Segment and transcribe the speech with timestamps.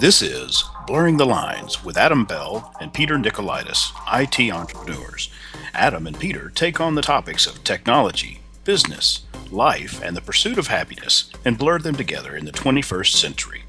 [0.00, 5.28] This is Blurring the Lines with Adam Bell and Peter Nikolaidis, IT entrepreneurs.
[5.74, 10.68] Adam and Peter take on the topics of technology, business, life, and the pursuit of
[10.68, 13.64] happiness and blur them together in the 21st century.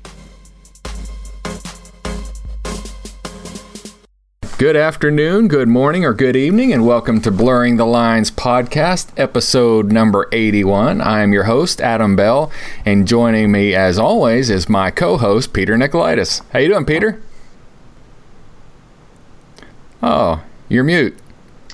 [4.57, 9.91] Good afternoon, good morning, or good evening, and welcome to Blurring the Lines podcast, episode
[9.91, 10.99] number 81.
[10.99, 12.51] I am your host, Adam Bell,
[12.83, 16.41] and joining me, as always, is my co-host, Peter Nikolaidis.
[16.51, 17.21] How you doing, Peter?
[20.01, 21.15] Oh, you're mute.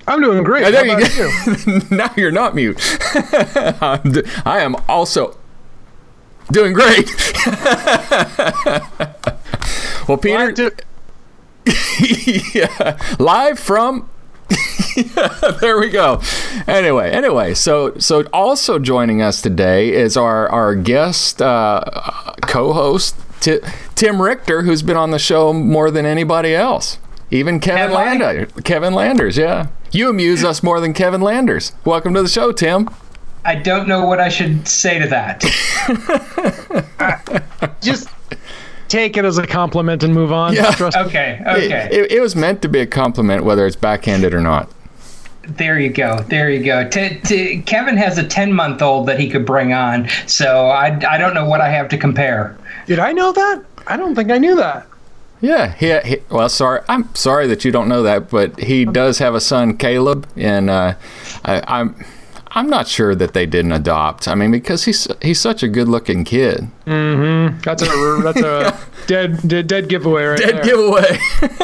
[0.10, 0.66] I'm doing great.
[0.66, 1.80] Oh, there you go.
[1.96, 2.78] now you're not mute.
[3.16, 5.38] I am also
[6.52, 7.10] doing great.
[10.06, 10.72] well, Peter, Well, I do-
[12.54, 14.10] yeah, live from.
[14.96, 16.22] Yeah, there we go.
[16.68, 21.84] Anyway, anyway, so so also joining us today is our our guest uh,
[22.42, 23.60] co-host Ti-
[23.96, 26.98] Tim Richter, who's been on the show more than anybody else.
[27.30, 27.94] Even Kevin?
[27.94, 28.52] Landers.
[28.64, 29.68] Kevin Landers, yeah.
[29.92, 31.74] You amuse us more than Kevin Landers.
[31.84, 32.90] Welcome to the show, Tim.
[33.44, 35.42] I don't know what I should say to that.
[37.82, 38.10] just
[38.88, 40.54] take it as a compliment and move on.
[40.54, 40.72] Yeah.
[40.72, 41.90] Trust Okay, okay.
[41.92, 44.70] It, it, it was meant to be a compliment, whether it's backhanded or not.
[45.48, 46.20] there you go.
[46.24, 46.88] There you go.
[46.90, 50.88] T- t- Kevin has a 10 month old that he could bring on, so I,
[51.10, 52.58] I don't know what I have to compare.
[52.86, 53.64] Did I know that?
[53.88, 54.86] I don't think I knew that.
[55.40, 59.20] Yeah, he, he well, sorry, I'm sorry that you don't know that, but he does
[59.20, 60.96] have a son, Caleb, and uh,
[61.46, 61.96] I, I'm
[62.58, 64.28] I'm not sure that they didn't adopt.
[64.28, 66.68] I mean, because he's he's such a good-looking kid.
[66.88, 67.60] Mm-hmm.
[67.60, 68.78] That's a that's a
[69.08, 70.64] dead, dead dead giveaway right Dead there.
[70.64, 71.20] giveaway.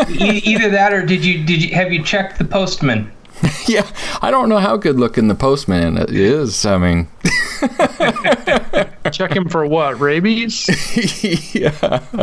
[0.10, 3.12] E- either that, or did you did you have you checked the postman?
[3.68, 3.88] yeah,
[4.22, 6.66] I don't know how good-looking the postman is.
[6.66, 7.08] I mean,
[9.12, 10.00] Check him for what?
[10.00, 10.68] Rabies,
[11.56, 11.72] yeah,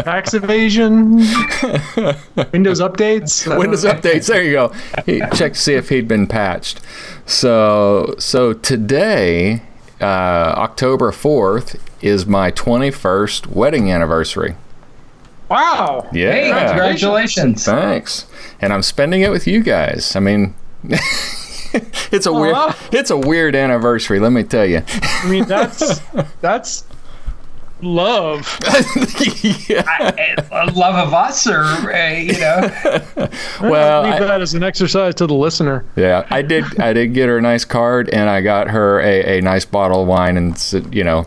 [0.02, 1.16] tax evasion,
[2.52, 3.58] Windows updates.
[3.58, 4.26] Windows updates.
[4.26, 4.68] There you go.
[5.06, 6.80] He checked to see if he'd been patched.
[7.26, 9.62] So so today,
[10.00, 14.56] uh, October fourth, is my 21st wedding anniversary.
[15.48, 16.08] Wow.
[16.12, 16.32] Yeah.
[16.32, 17.64] Hey, congratulations.
[17.64, 18.26] Thanks.
[18.60, 20.14] And I'm spending it with you guys.
[20.14, 20.54] I mean,
[22.12, 22.88] it's a weird Aw.
[22.92, 24.82] it's a weird anniversary, let me tell you.
[24.88, 26.00] I mean that's
[26.40, 26.84] that's
[27.82, 28.46] love.
[29.68, 29.82] yeah.
[30.52, 32.70] Uh, love of us, or uh, you know,
[33.62, 35.84] Well, leave I, that as an exercise to the listener.
[35.96, 39.38] yeah, I did I did get her a nice card and I got her a,
[39.38, 41.26] a nice bottle of wine and you know,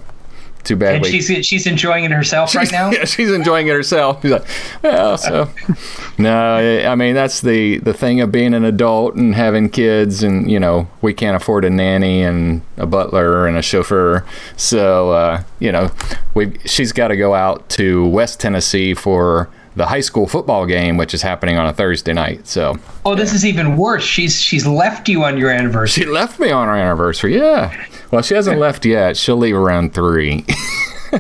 [0.64, 2.90] too bad and we she's she's enjoying it herself right now.
[2.92, 4.22] yeah, she's enjoying it herself.
[4.22, 4.46] She's like,
[4.82, 5.50] well, so
[6.18, 10.24] no, I I mean that's the the thing of being an adult and having kids,
[10.24, 14.26] and you know we can't afford a nanny and a butler and a chauffeur,
[14.56, 15.92] so uh, you know
[16.34, 20.98] we she's got to go out to West Tennessee for the high school football game,
[20.98, 22.48] which is happening on a Thursday night.
[22.48, 24.04] So Oh, this is even worse.
[24.04, 26.04] She's she's left you on your anniversary.
[26.04, 27.36] she left me on our anniversary.
[27.36, 29.18] Yeah, well she hasn't left yet.
[29.18, 30.46] She'll leave around three.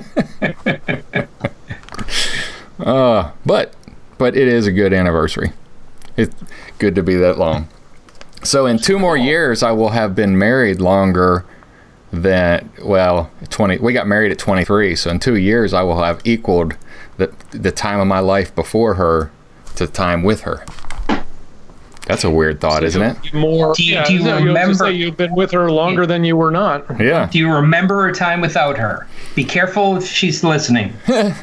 [2.80, 3.74] uh, but
[4.18, 5.52] but it is a good anniversary.
[6.18, 6.36] It's
[6.80, 7.68] good to be that long.
[8.44, 11.46] So in two more years, I will have been married longer
[12.12, 13.78] than well, twenty.
[13.78, 16.76] We got married at twenty three, so in two years, I will have equaled
[17.18, 19.32] the the time of my life before her
[19.76, 20.66] to time with her.
[22.06, 23.34] That's a weird thought, isn't it?
[23.34, 23.74] More.
[23.76, 26.06] Do you- yeah, do you no, was gonna remember- say you've been with her longer
[26.06, 26.84] than you were not.
[27.00, 27.30] Yeah.
[27.32, 29.08] Do you remember a time without her?
[29.36, 30.94] Be careful if she's listening.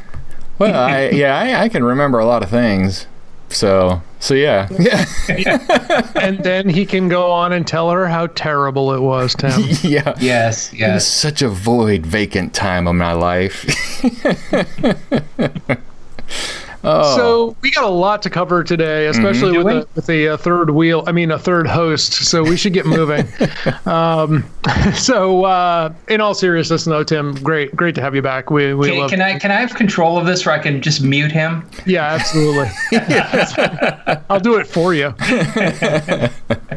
[0.59, 3.07] Well, I, yeah, I, I can remember a lot of things.
[3.50, 4.69] So, so yeah,
[5.28, 9.61] yeah, and then he can go on and tell her how terrible it was, Tim.
[9.83, 10.15] yeah.
[10.21, 11.06] Yes, It was yes.
[11.06, 13.66] such a void, vacant time of my life.
[16.85, 19.81] oh, So we got a lot to cover today, especially Do with we?
[19.81, 21.05] a, with a, uh third wheel.
[21.07, 22.13] I mean, a third host.
[22.13, 23.27] So we should get moving.
[23.87, 24.45] um,
[24.95, 28.51] so uh, in all seriousness, though, Tim, great, great to have you back.
[28.51, 29.10] We we Can, love.
[29.10, 31.69] can I can I have control of this, where I can just mute him?
[31.87, 32.71] Yeah, absolutely.
[34.31, 35.15] I'll do it for you.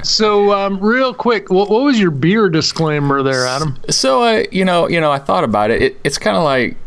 [0.03, 3.77] so, um, real quick, what, what was your beer disclaimer there, Adam?
[3.89, 5.81] so I, you know, you know, I thought about it.
[5.81, 6.77] it it's kind of like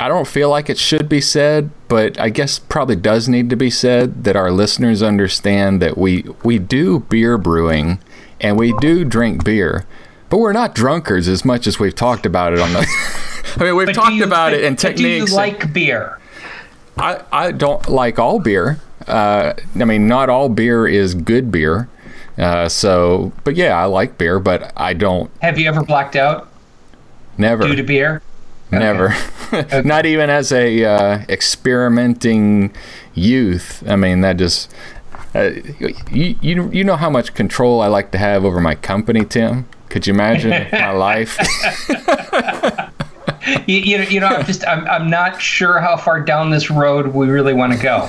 [0.00, 3.56] I don't feel like it should be said, but I guess probably does need to
[3.56, 7.98] be said that our listeners understand that we we do beer brewing
[8.40, 9.86] and we do drink beer,
[10.30, 12.80] but we're not drunkards as much as we've talked about it on the.
[13.56, 15.32] I mean, we've But talked you- about it and but Do you techniques.
[15.32, 16.18] like beer?
[16.96, 18.78] I, I don't like all beer.
[19.06, 21.88] Uh, I mean, not all beer is good beer.
[22.38, 26.48] Uh, so, but yeah, I like beer, but I don't Have you ever blacked out
[27.36, 27.64] never.
[27.66, 28.22] due to beer?
[28.72, 29.14] Never.
[29.84, 32.74] Not even as a uh, experimenting
[33.14, 33.82] youth.
[33.86, 34.72] I mean, that just
[35.34, 35.50] uh,
[36.10, 39.66] you, you you know how much control I like to have over my company, Tim.
[39.88, 41.38] Could you imagine my life?
[43.66, 46.70] you, you, know, you know, I'm just, I'm, I'm not sure how far down this
[46.70, 48.08] road we really want to go.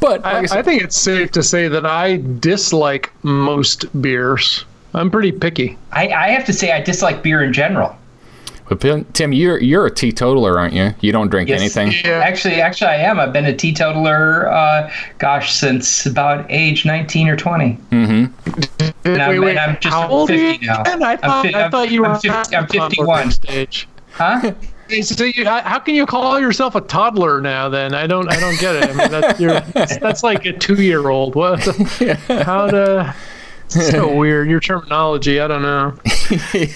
[0.00, 4.00] but like I, I, said, I think it's safe to say that I dislike most
[4.00, 4.64] beers.
[4.94, 5.76] I'm pretty picky.
[5.92, 7.94] I, I have to say I dislike beer in general.
[8.68, 10.92] But Tim, you're you're a teetotaler, aren't you?
[11.00, 11.92] You don't drink yes, anything.
[12.04, 12.18] Yeah.
[12.18, 13.20] Actually, actually, I am.
[13.20, 17.78] I've been a teetotaler, uh, gosh, since about age 19 or 20.
[17.90, 18.86] Mm-hmm.
[19.04, 20.82] And I'm, wait, wait, I'm just how old 50 now.
[20.84, 23.30] I thought, I thought you were I'm, 50, I'm 51.
[23.30, 23.88] Stage.
[24.10, 24.52] Huh?
[25.02, 27.68] So you, how can you call yourself a toddler now?
[27.68, 28.90] Then I don't, I don't get it.
[28.90, 31.34] I mean, that's, that's like a two-year-old.
[31.34, 31.60] What?
[32.28, 33.14] How to?
[33.68, 34.48] So weird.
[34.48, 35.94] Your terminology, I don't know.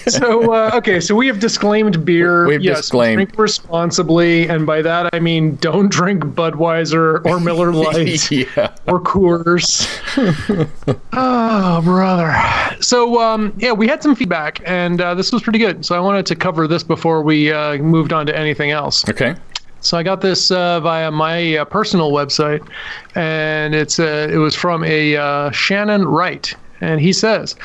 [0.07, 2.47] So uh, okay, so we have disclaimed beer.
[2.47, 3.17] We've yes, disclaimed.
[3.17, 8.75] Drink responsibly, and by that I mean don't drink Budweiser or Miller Lite yeah.
[8.87, 9.87] or Coors.
[11.13, 12.33] oh, brother.
[12.81, 15.85] So um, yeah, we had some feedback, and uh, this was pretty good.
[15.85, 19.07] So I wanted to cover this before we uh, moved on to anything else.
[19.09, 19.35] Okay.
[19.81, 22.65] So I got this uh, via my uh, personal website,
[23.15, 27.55] and it's uh, it was from a uh, Shannon Wright, and he says,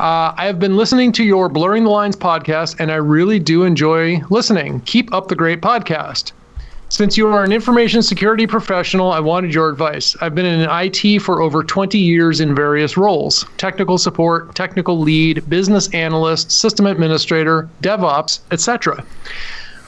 [0.00, 3.64] uh, I have been listening to your Blurring the Lines podcast, and I really do
[3.64, 4.80] enjoy listening.
[4.80, 6.32] Keep up the great podcast.
[6.88, 10.14] Since you are an information security professional, I wanted your advice.
[10.20, 15.48] I've been in IT for over 20 years in various roles technical support, technical lead,
[15.48, 19.02] business analyst, system administrator, DevOps, etc.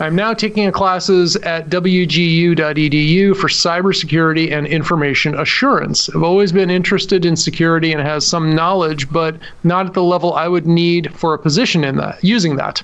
[0.00, 6.08] I'm now taking classes at wgu.edu for cybersecurity and information assurance.
[6.08, 10.35] I've always been interested in security and has some knowledge, but not at the level
[10.35, 12.82] I would need for a position in that using that.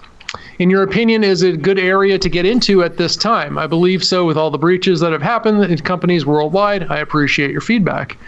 [0.60, 3.58] In your opinion, is it a good area to get into at this time?
[3.58, 6.86] I believe so with all the breaches that have happened in companies worldwide.
[6.90, 8.18] I appreciate your feedback.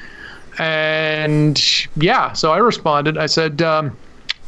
[0.58, 1.62] And
[1.96, 3.16] yeah, so I responded.
[3.16, 3.96] I said, um,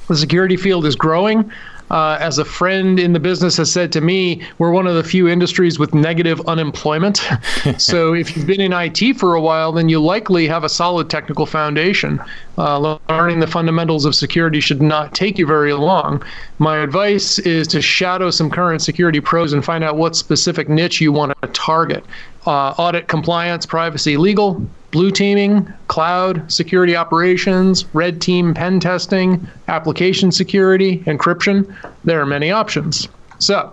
[0.09, 1.53] the security field is growing
[1.91, 5.05] uh, as a friend in the business has said to me, we're one of the
[5.05, 7.29] few industries with negative unemployment.
[7.79, 11.11] so if you've been in IT for a while, then you likely have a solid
[11.11, 12.21] technical foundation.
[12.57, 16.23] Uh, learning the fundamentals of security should not take you very long.
[16.59, 21.01] My advice is to shadow some current security pros and find out what specific niche
[21.01, 22.05] you want to target.
[22.47, 30.31] Uh, audit compliance, privacy, legal, blue teaming, cloud, security operations, red team pen testing, application
[30.31, 31.67] security, encryption.
[32.05, 33.09] There are many options.
[33.41, 33.73] So,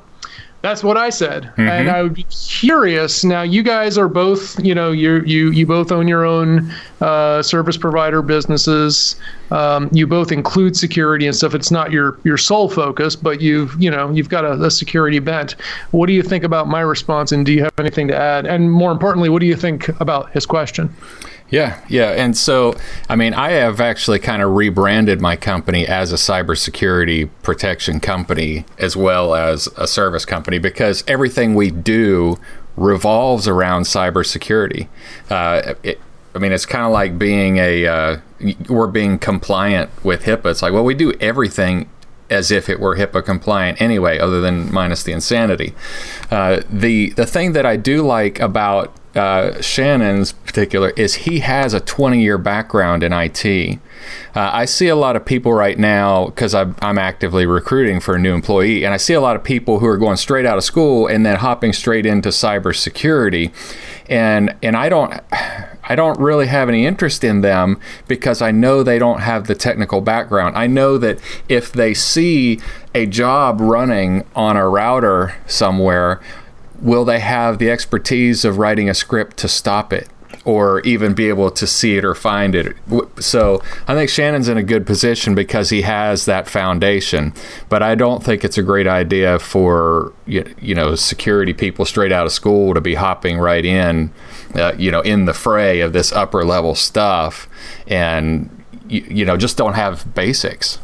[0.62, 1.62] that's what I said, mm-hmm.
[1.62, 3.24] and I would be curious.
[3.24, 6.72] Now, you guys are both, you know, you you you both own your own
[7.02, 9.16] uh, service provider businesses.
[9.50, 11.56] Um, you both include security and stuff.
[11.56, 15.20] It's not your your sole focus, but you've you know you've got a, a security
[15.20, 15.56] bent.
[15.92, 18.46] What do you think about my response, and do you have anything to add?
[18.46, 20.94] And more importantly, what do you think about his question?
[21.52, 22.12] Yeah, yeah.
[22.12, 22.76] And so,
[23.10, 28.66] I mean, I have actually kind of rebranded my company as a cybersecurity protection company
[28.78, 32.40] as well as a service company because everything we do
[32.78, 34.88] revolves around cybersecurity.
[35.30, 36.00] Uh, it,
[36.34, 38.18] I mean, it's kind of like being a, uh,
[38.70, 40.52] we're being compliant with HIPAA.
[40.52, 41.90] It's like, well, we do everything
[42.32, 45.74] as if it were HIPAA compliant anyway, other than minus the insanity.
[46.30, 51.74] Uh, the the thing that I do like about uh, Shannon's particular is he has
[51.74, 53.46] a 20 year background in IT.
[53.46, 53.80] Uh,
[54.36, 58.20] I see a lot of people right now because I'm, I'm, actively recruiting for a
[58.20, 60.64] new employee, and I see a lot of people who are going straight out of
[60.64, 63.52] school and then hopping straight into cybersecurity,
[64.10, 65.14] and and I don't.
[65.84, 69.56] I don't really have any interest in them because I know they don't have the
[69.56, 70.58] technical background.
[70.58, 71.20] I know that
[71.50, 72.60] if they see
[72.94, 76.22] a job running on a router somewhere
[76.80, 80.10] will they have the expertise of writing a script to stop it
[80.44, 82.76] or even be able to see it or find it.
[83.20, 87.34] So I think Shannon's in a good position because he has that foundation.
[87.70, 92.26] But I don't think it's a great idea for you know security people straight out
[92.26, 94.12] of school to be hopping right in,
[94.56, 97.48] uh, you know, in the fray of this upper level stuff,
[97.88, 98.50] and
[98.88, 100.80] you, you know just don't have basics.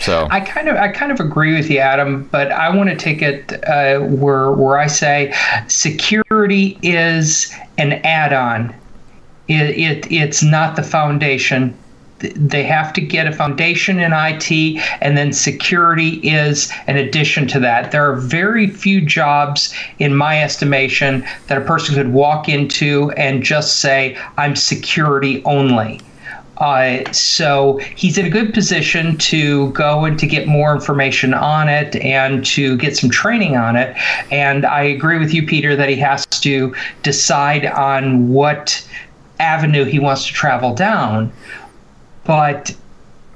[0.00, 2.96] So I kind of I kind of agree with you, Adam, but I want to
[2.96, 5.34] take it uh, where where I say
[5.68, 8.74] security is an add-on.
[9.48, 11.74] It, it it's not the foundation.
[12.18, 14.50] They have to get a foundation in IT,
[15.02, 17.92] and then security is an addition to that.
[17.92, 23.42] There are very few jobs, in my estimation, that a person could walk into and
[23.42, 26.00] just say, "I'm security only."
[26.58, 31.68] Uh, so he's in a good position to go and to get more information on
[31.68, 33.94] it and to get some training on it.
[34.30, 38.86] And I agree with you, Peter, that he has to decide on what
[39.38, 41.32] avenue he wants to travel down.
[42.24, 42.74] But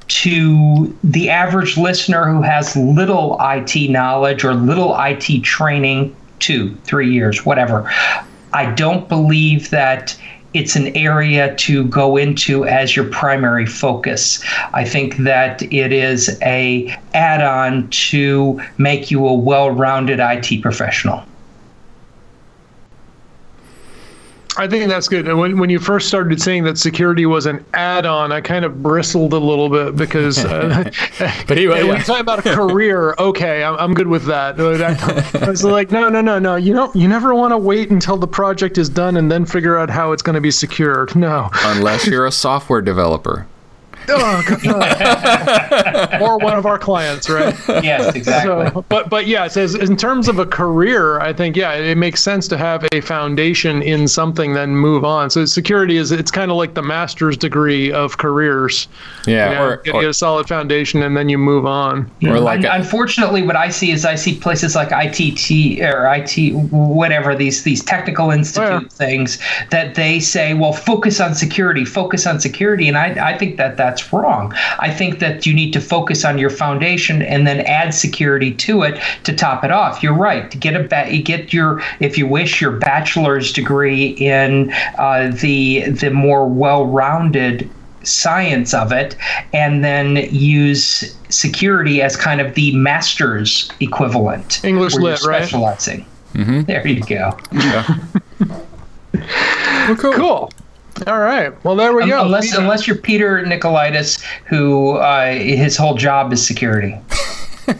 [0.09, 7.13] to the average listener who has little IT knowledge or little IT training, two, three
[7.13, 7.91] years, whatever,
[8.53, 10.19] I don't believe that
[10.53, 14.43] it's an area to go into as your primary focus.
[14.75, 21.25] I think that it is a add-on to make you a well-rounded IT professional.
[24.61, 25.27] I think that's good.
[25.27, 28.83] And when, when you first started saying that security was an add-on, I kind of
[28.83, 30.45] bristled a little bit because.
[30.45, 30.85] Uh,
[31.49, 31.97] but he, when yeah.
[31.97, 34.61] you talk about a career, okay, I'm, I'm good with that.
[34.61, 36.57] I was like, no, no, no, no.
[36.57, 36.95] You don't.
[36.95, 40.13] You never want to wait until the project is done and then figure out how
[40.13, 41.17] it's going to be secured.
[41.17, 41.49] No.
[41.65, 43.47] Unless you're a software developer.
[44.13, 47.55] Oh, or one of our clients, right?
[47.83, 48.71] Yes, exactly.
[48.71, 52.23] So, but but yes, as in terms of a career, I think yeah, it makes
[52.23, 55.31] sense to have a foundation in something, then move on.
[55.31, 58.89] So security is it's kind of like the master's degree of careers.
[59.27, 62.11] Yeah, You know, or, get, or, get a solid foundation, and then you move on.
[62.25, 66.07] or like Un- a- unfortunately, what I see is I see places like ITT or
[66.15, 68.89] IT, whatever these these technical institute Oh, yeah.
[68.89, 69.39] things
[69.71, 73.77] that they say, well, focus on security, focus on security, and I I think that
[73.77, 74.53] that's wrong.
[74.79, 78.83] I think that you need to focus on your foundation and then add security to
[78.83, 80.03] it to top it off.
[80.03, 80.51] You're right.
[80.51, 85.33] To get a ba- you get your if you wish your bachelor's degree in uh,
[85.41, 87.69] the the more well-rounded
[88.03, 89.15] science of it
[89.53, 95.43] and then use security as kind of the master's equivalent English where you're lit, right?
[95.45, 96.07] specializing
[96.65, 97.37] there you go
[99.13, 100.13] well, cool.
[100.13, 100.51] Cool.
[101.07, 101.53] All right.
[101.65, 102.23] Well, there we go.
[102.23, 106.97] unless unless you're peter nikolaidis who uh, his whole job is security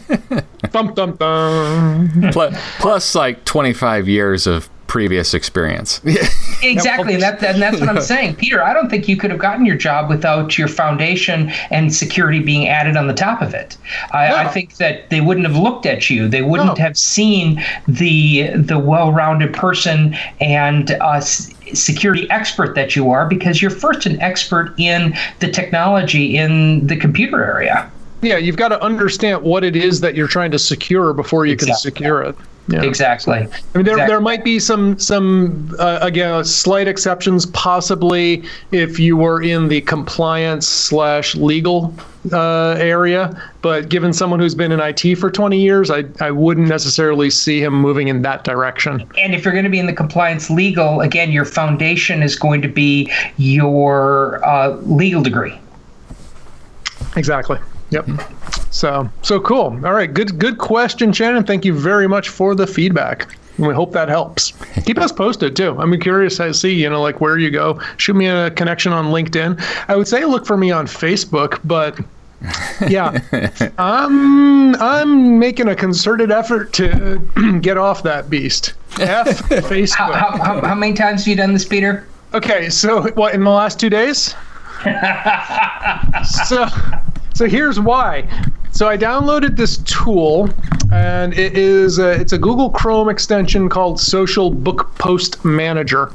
[0.73, 2.31] Dum, dum, dum.
[2.33, 6.01] Plus, plus like 25 years of previous experience.
[6.63, 9.39] exactly and, that, and that's what i'm saying peter i don't think you could have
[9.39, 13.79] gotten your job without your foundation and security being added on the top of it
[14.13, 14.35] i, No.
[14.37, 16.85] I think that they wouldn't have looked at you they wouldn't No.
[16.85, 23.61] have seen the the well-rounded person and uh, s- security expert that you are because
[23.61, 27.91] you're first an expert in the technology in the computer area
[28.23, 31.57] Yeah, you've got to understand what it is that you're trying to secure before you
[31.57, 32.37] can secure it.
[32.69, 32.83] Yeah.
[32.83, 34.07] exactly I mean, there, Exactly.
[34.07, 39.81] there might be some some uh, again slight exceptions, possibly if you were in the
[39.81, 41.93] compliance slash legal
[42.33, 43.41] uh, area.
[43.63, 47.63] But given someone who's been in IT for 20 years, I I wouldn't necessarily see
[47.63, 49.07] him moving in that direction.
[49.19, 52.63] and if you're going to be in the compliance legal again your foundation is going
[52.63, 55.59] to be your uh, legal degree
[57.17, 57.59] Exactly.
[57.91, 58.09] Yep.
[58.71, 59.79] So so cool.
[59.85, 60.13] All right.
[60.13, 61.45] Good good question, Shannon.
[61.45, 63.37] Thank you very much for the feedback.
[63.61, 64.53] And we hope that helps.
[64.87, 65.77] Keep us posted too.
[65.79, 67.79] I'm curious to see, you know, like where you go.
[67.99, 69.63] Shoot me a connection on LinkedIn.
[69.87, 71.99] I would say look for me on Facebook, but
[72.89, 73.21] yeah,
[73.79, 77.21] I'm I'm making a concerted effort to
[77.61, 78.73] get off that beast.
[78.99, 79.95] F Facebook.
[79.95, 83.43] how, how, how, how many times have you done this peter Okay, so what in
[83.43, 84.37] the last two days?
[86.47, 86.67] so,
[87.41, 88.29] so here's why.
[88.71, 90.51] So I downloaded this tool,
[90.93, 96.13] and it is a, it's a Google Chrome extension called Social Book Post Manager,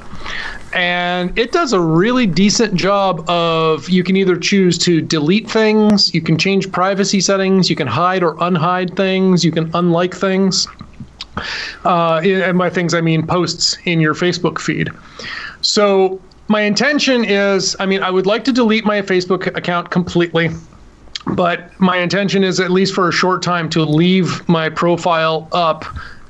[0.72, 6.14] and it does a really decent job of you can either choose to delete things,
[6.14, 10.68] you can change privacy settings, you can hide or unhide things, you can unlike things.
[11.86, 14.92] Uh, and by things I mean posts in your Facebook feed.
[15.62, 20.52] So my intention is, I mean, I would like to delete my Facebook account completely,
[21.28, 25.86] but my intention is at least for a short time to leave my profile up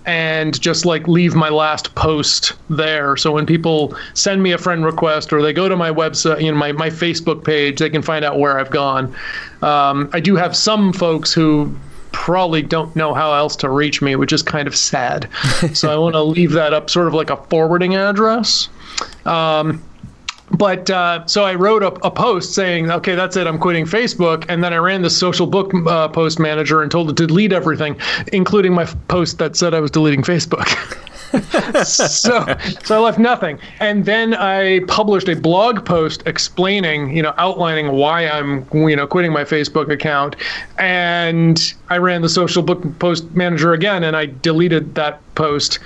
[0.06, 3.18] and just like leave my last post there.
[3.18, 6.52] So when people send me a friend request or they go to my website, you
[6.52, 9.16] know, my, my Facebook page, they can find out where I've gone.
[9.62, 11.76] Um, I do have some folks who
[12.12, 15.28] probably don't know how else to reach me, which is kind of sad.
[15.74, 18.70] so I want to leave that up sort of like a forwarding address.
[19.26, 19.84] Um,
[20.58, 24.46] but uh, so I wrote a, a post saying, okay, that's it, I'm quitting Facebook.
[24.50, 27.54] And then I ran the social book uh, post manager and told it to delete
[27.54, 28.00] everything,
[28.34, 30.66] including my f- post that said I was deleting Facebook.
[31.84, 32.46] so
[32.84, 37.92] so I left nothing, and then I published a blog post explaining, you know, outlining
[37.92, 40.36] why I'm, you know, quitting my Facebook account,
[40.78, 45.80] and I ran the social book post manager again, and I deleted that post.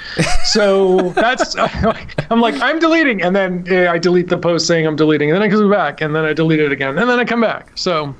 [0.45, 1.55] So that's
[2.29, 5.43] I'm like I'm deleting, and then I delete the post saying I'm deleting, and then
[5.43, 7.71] I come back, and then I delete it again, and then I come back.
[7.77, 8.15] So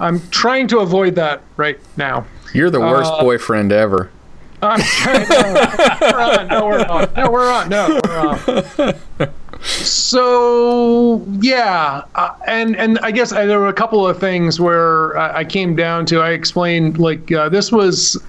[0.00, 2.26] I'm trying to avoid that right now.
[2.52, 4.10] You're the worst uh, boyfriend ever.
[4.62, 6.48] I'm trying.
[6.48, 7.12] No, we're on.
[7.14, 7.68] No, we're on.
[7.68, 9.34] No, we're on.
[9.62, 15.16] So yeah, uh, and and I guess I, there were a couple of things where
[15.16, 16.20] I, I came down to.
[16.20, 18.20] I explained like uh, this was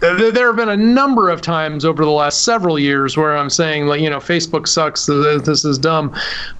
[0.00, 3.86] there have been a number of times over the last several years where I'm saying
[3.86, 6.14] like you know Facebook sucks this is dumb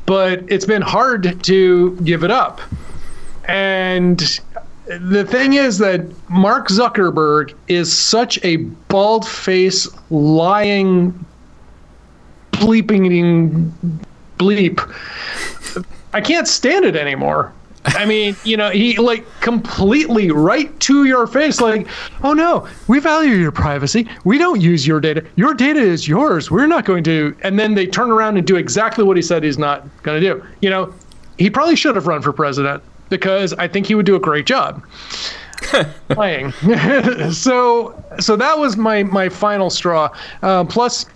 [0.06, 2.60] but it's been hard to give it up
[3.46, 4.40] and
[4.98, 11.24] the thing is that Mark Zuckerberg is such a bald face, lying,
[12.52, 13.72] bleeping
[14.38, 14.96] bleep.
[16.12, 17.52] I can't stand it anymore.
[17.84, 21.86] I mean, you know, he like completely right to your face, like,
[22.24, 24.08] oh no, we value your privacy.
[24.24, 25.24] We don't use your data.
[25.36, 26.50] Your data is yours.
[26.50, 27.34] We're not going to.
[27.42, 30.34] And then they turn around and do exactly what he said he's not going to
[30.34, 30.44] do.
[30.60, 30.92] You know,
[31.38, 34.46] he probably should have run for president because I think he would do a great
[34.46, 34.82] job
[36.08, 36.52] playing.
[37.32, 40.14] so so that was my my final straw.
[40.42, 41.06] Uh, plus.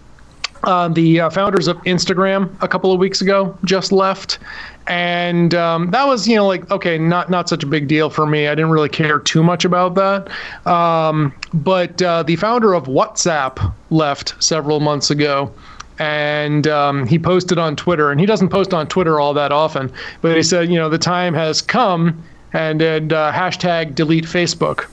[0.67, 4.39] Uh, the uh, founders of Instagram a couple of weeks ago just left,
[4.87, 8.27] and um, that was you know like okay not not such a big deal for
[8.27, 10.31] me i didn't really care too much about that
[10.67, 15.53] um, but uh, the founder of whatsapp left several months ago
[15.99, 19.93] and um, he posted on Twitter, and he doesn't post on Twitter all that often,
[20.21, 22.23] but he said, you know, the time has come,
[22.53, 24.87] and, and uh, hashtag delete Facebook.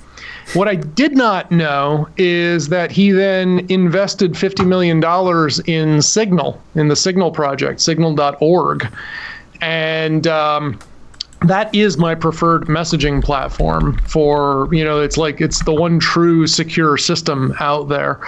[0.53, 5.01] What I did not know is that he then invested $50 million
[5.65, 8.91] in Signal, in the Signal project, signal.org.
[9.61, 10.79] And um,
[11.41, 16.45] that is my preferred messaging platform for you know it's like it's the one true
[16.45, 18.19] secure system out there.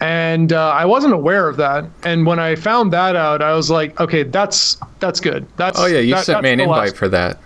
[0.00, 1.84] And uh, i wasn't aware of that.
[2.04, 5.46] And when i found that out i was like okay that's that's good.
[5.56, 6.96] That's oh yeah you that, sent me an invite last.
[6.96, 7.38] for that.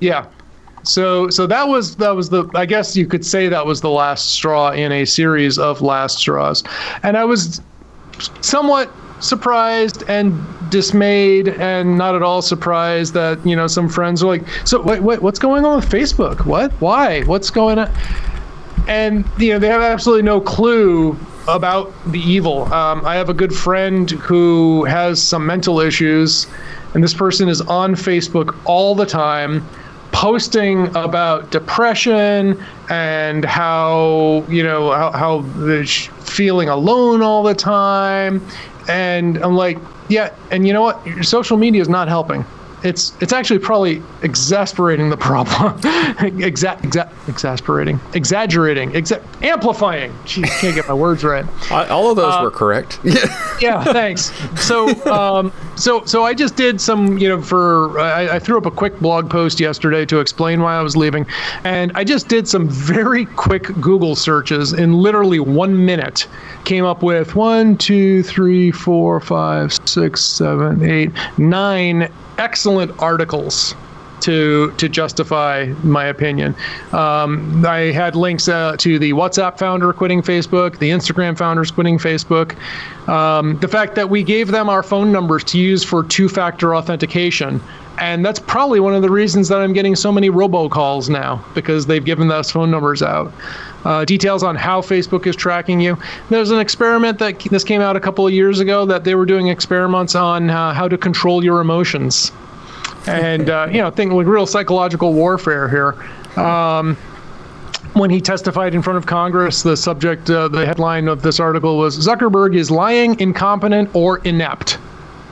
[0.00, 0.26] Yeah.
[0.82, 3.90] So so that was that was the i guess you could say that was the
[3.90, 6.62] last straw in a series of last straws.
[7.02, 7.62] And i was
[8.42, 10.38] somewhat surprised and
[10.70, 15.02] dismayed and not at all surprised that you know some friends are like so wait,
[15.02, 16.44] wait what's going on with facebook?
[16.44, 16.72] What?
[16.80, 17.22] Why?
[17.22, 17.90] What's going on?
[18.88, 22.64] And you know they have absolutely no clue about the evil.
[22.72, 26.46] Um, i have a good friend who has some mental issues
[26.94, 29.66] and this person is on facebook all the time
[30.12, 35.42] posting about depression and how you know how, how
[36.24, 38.40] feeling alone all the time
[38.88, 41.04] and I'm like, yeah, and you know what?
[41.06, 42.44] Your social media is not helping
[42.86, 45.78] it's it's actually probably exasperating the problem.
[45.80, 50.12] exa- exa- exasperating, exaggerating, exa- amplifying.
[50.24, 51.44] Jeez, can't get my words right.
[51.70, 53.00] All of those uh, were correct.
[53.60, 54.32] yeah, thanks.
[54.64, 58.66] So um, so so I just did some you know for I, I threw up
[58.66, 61.26] a quick blog post yesterday to explain why I was leaving,
[61.64, 66.28] and I just did some very quick Google searches in literally one minute.
[66.64, 73.74] Came up with one, two, three, four, five, six, seven, eight, nine excellent articles
[74.20, 76.54] to to justify my opinion.
[76.92, 81.98] Um, I had links uh, to the WhatsApp founder quitting Facebook, the Instagram founders quitting
[81.98, 82.56] Facebook,
[83.08, 87.60] um, the fact that we gave them our phone numbers to use for two-factor authentication.
[87.98, 91.86] And that's probably one of the reasons that I'm getting so many robocalls now because
[91.86, 93.32] they've given those phone numbers out.
[93.86, 95.96] Uh, details on how Facebook is tracking you.
[96.28, 99.26] There's an experiment that this came out a couple of years ago that they were
[99.26, 102.32] doing experiments on uh, how to control your emotions
[103.06, 106.42] and uh, you know, think like real psychological warfare here.
[106.42, 106.96] Um,
[107.94, 111.78] when he testified in front of Congress, the subject, uh, the headline of this article
[111.78, 114.78] was Zuckerberg is lying, incompetent, or inept.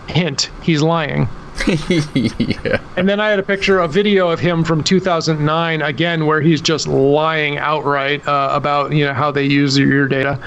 [0.09, 1.29] Hint: he's lying.
[2.15, 2.81] yeah.
[2.97, 6.61] And then I had a picture, a video of him from 2009, again, where he's
[6.61, 10.39] just lying outright uh, about you know how they use your data.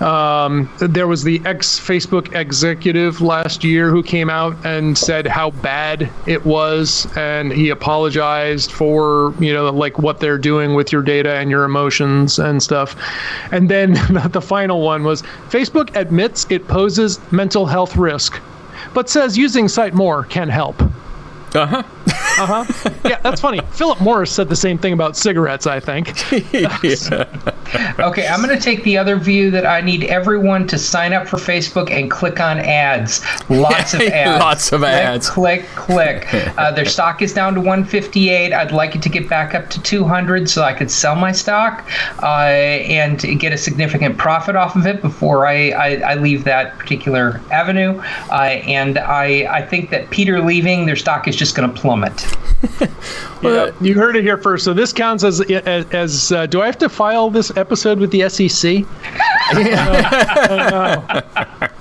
[0.00, 5.50] Um, there was the ex Facebook executive last year who came out and said how
[5.50, 11.02] bad it was, and he apologized for you know like what they're doing with your
[11.02, 12.96] data and your emotions and stuff.
[13.52, 13.92] And then
[14.30, 18.40] the final one was Facebook admits it poses mental health risk
[18.94, 20.80] but says using site more can help.
[21.56, 21.82] Uh huh.
[22.38, 22.90] Uh huh.
[23.06, 23.60] Yeah, that's funny.
[23.70, 25.66] Philip Morris said the same thing about cigarettes.
[25.66, 26.12] I think.
[27.98, 31.26] Okay, I'm going to take the other view that I need everyone to sign up
[31.26, 33.22] for Facebook and click on ads.
[33.50, 34.40] Lots of ads.
[34.44, 35.30] Lots of Click, ads.
[35.30, 36.32] Click, click.
[36.58, 38.52] Uh, their stock is down to 158.
[38.52, 41.88] I'd like it to get back up to 200 so I could sell my stock
[42.22, 46.78] uh, and get a significant profit off of it before I, I, I leave that
[46.78, 48.00] particular avenue.
[48.30, 52.26] Uh, and I, I think that Peter leaving, their stock is just going to plummet.
[53.42, 54.64] Yeah, you heard it here first.
[54.64, 58.10] So this counts as as, as uh, do I have to file this episode with
[58.10, 58.20] the
[59.52, 61.22] SEC?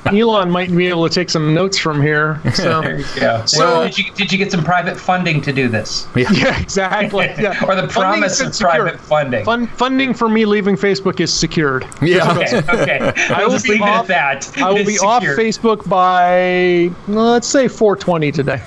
[0.06, 2.40] Uh, Elon might be able to take some notes from here.
[2.54, 2.82] So
[3.18, 3.44] Yeah.
[3.46, 7.26] So did you did you get some private funding to do this, yeah, exactly.
[7.40, 7.60] Yeah.
[7.66, 9.44] or the promise of been private funding?
[9.46, 11.88] Fun, funding for me leaving Facebook is secured.
[12.04, 12.32] Yeah.
[12.38, 12.58] Okay.
[12.58, 13.00] Okay.
[13.30, 14.58] I I'll just be leave off- it at that.
[14.62, 15.24] I will It's be off.
[15.24, 18.62] Facebook by let's say 4:20 today.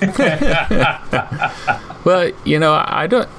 [2.05, 3.29] Well, you know, I don't.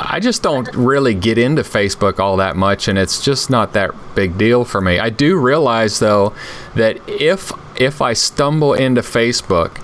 [0.00, 3.92] I just don't really get into Facebook all that much, and it's just not that
[4.14, 4.98] big deal for me.
[4.98, 6.34] I do realize though
[6.76, 9.80] that if if I stumble into Facebook,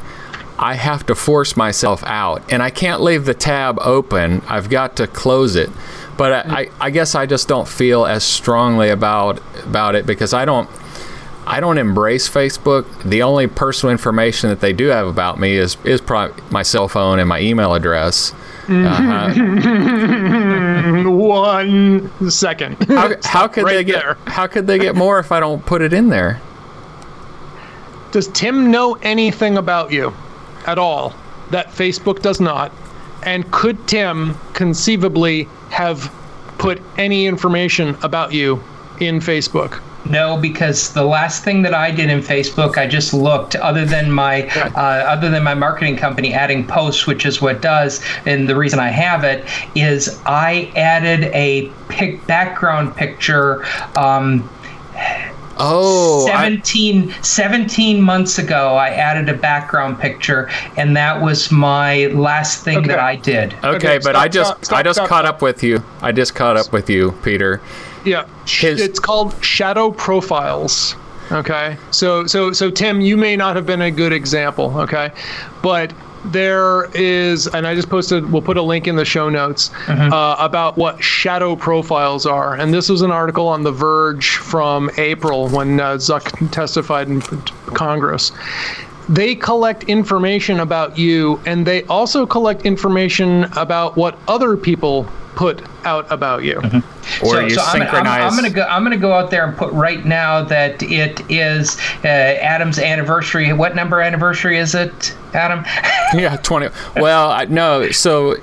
[0.58, 4.42] I have to force myself out, and I can't leave the tab open.
[4.48, 5.70] I've got to close it.
[6.16, 10.32] But I, I, I guess I just don't feel as strongly about about it because
[10.32, 10.68] I don't.
[11.46, 12.86] I don't embrace Facebook.
[13.02, 16.88] The only personal information that they do have about me is is probably my cell
[16.88, 18.32] phone and my email address.
[18.68, 19.34] Uh,
[21.04, 22.76] One second.
[22.88, 24.14] how, how could they get there.
[24.26, 26.40] how could they get more if I don't put it in there?
[28.12, 30.14] Does Tim know anything about you
[30.66, 31.14] at all
[31.50, 32.72] that Facebook does not?
[33.24, 36.12] And could Tim conceivably have
[36.58, 38.62] put any information about you
[39.00, 39.80] in Facebook?
[40.10, 43.56] No, because the last thing that I did in Facebook, I just looked.
[43.56, 48.02] Other than my, uh, other than my marketing company adding posts, which is what does,
[48.26, 53.64] and the reason I have it is I added a pic- background picture.
[53.96, 54.48] Um,
[55.56, 62.06] Oh, I, 17, 17 months ago, I added a background picture, and that was my
[62.06, 63.54] last thing that I did.
[63.62, 65.36] okay, Okay, but I just stop, stop, I just stop, caught stop.
[65.36, 65.80] up with you.
[66.02, 67.60] I just caught up with you, Peter.
[68.04, 70.96] Yeah, His- it's called shadow profiles.
[71.32, 74.78] Okay, so so so Tim, you may not have been a good example.
[74.78, 75.10] Okay,
[75.62, 75.92] but
[76.26, 78.30] there is, and I just posted.
[78.30, 82.54] We'll put a link in the show notes uh, about what shadow profiles are.
[82.54, 87.20] And this was an article on The Verge from April when uh, Zuck testified in
[87.74, 88.32] Congress.
[89.08, 95.62] They collect information about you, and they also collect information about what other people put
[95.84, 96.58] out about you.
[96.58, 98.06] Or you I'm, gonna- synchronize.
[98.06, 98.62] I'm, I'm gonna go.
[98.62, 103.52] I'm gonna go out there and put right now that it is uh, Adam's anniversary.
[103.52, 105.64] What number anniversary is it, Adam?
[106.14, 106.68] Yeah, 20.
[106.96, 107.90] Well, I, no.
[107.90, 108.36] So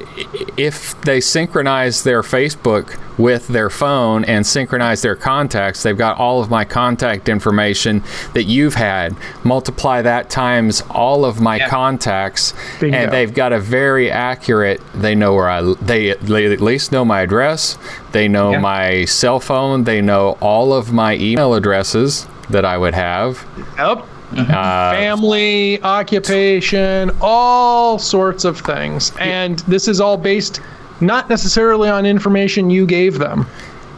[0.58, 6.42] if they synchronize their Facebook with their phone and synchronize their contacts, they've got all
[6.42, 9.16] of my contact information that you've had.
[9.46, 11.70] Multiply that times all of my Yeah.
[11.70, 12.98] contacts, Bingo.
[12.98, 14.82] and they've got a very accurate.
[14.94, 15.62] They know where I.
[15.82, 17.78] They, they at least know my address.
[18.12, 18.60] They know Yeah.
[18.60, 19.86] my cell phone.
[19.86, 23.46] They know all of my email addresses that I would have.
[23.78, 24.06] Yep.
[24.38, 29.12] Uh, family, occupation, all sorts of things.
[29.20, 30.60] And this is all based
[31.00, 33.46] not necessarily on information you gave them,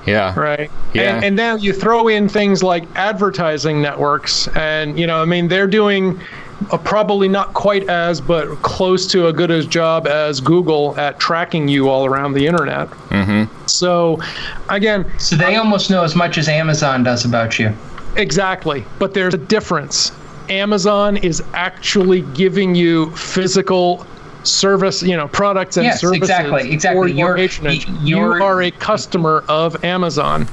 [0.05, 0.37] yeah.
[0.39, 0.71] right?
[0.93, 1.15] Yeah.
[1.15, 5.47] And, and then you throw in things like advertising networks, and you know, I mean,
[5.49, 6.19] they're doing
[6.71, 11.19] a probably not quite as, but close to a good as job as Google at
[11.19, 12.89] tracking you all around the internet.
[13.09, 13.67] Mm-hmm.
[13.67, 14.21] So,
[14.69, 17.73] again, So they almost know as much as Amazon does about you.
[18.15, 18.85] Exactly.
[18.99, 20.11] But there's a difference.
[20.49, 24.05] Amazon is actually giving you physical
[24.43, 27.01] service, you know, products and Yes, services exactly, exactly.
[27.01, 27.87] for your You're- patronage.
[28.01, 30.47] You are a customer of Amazon.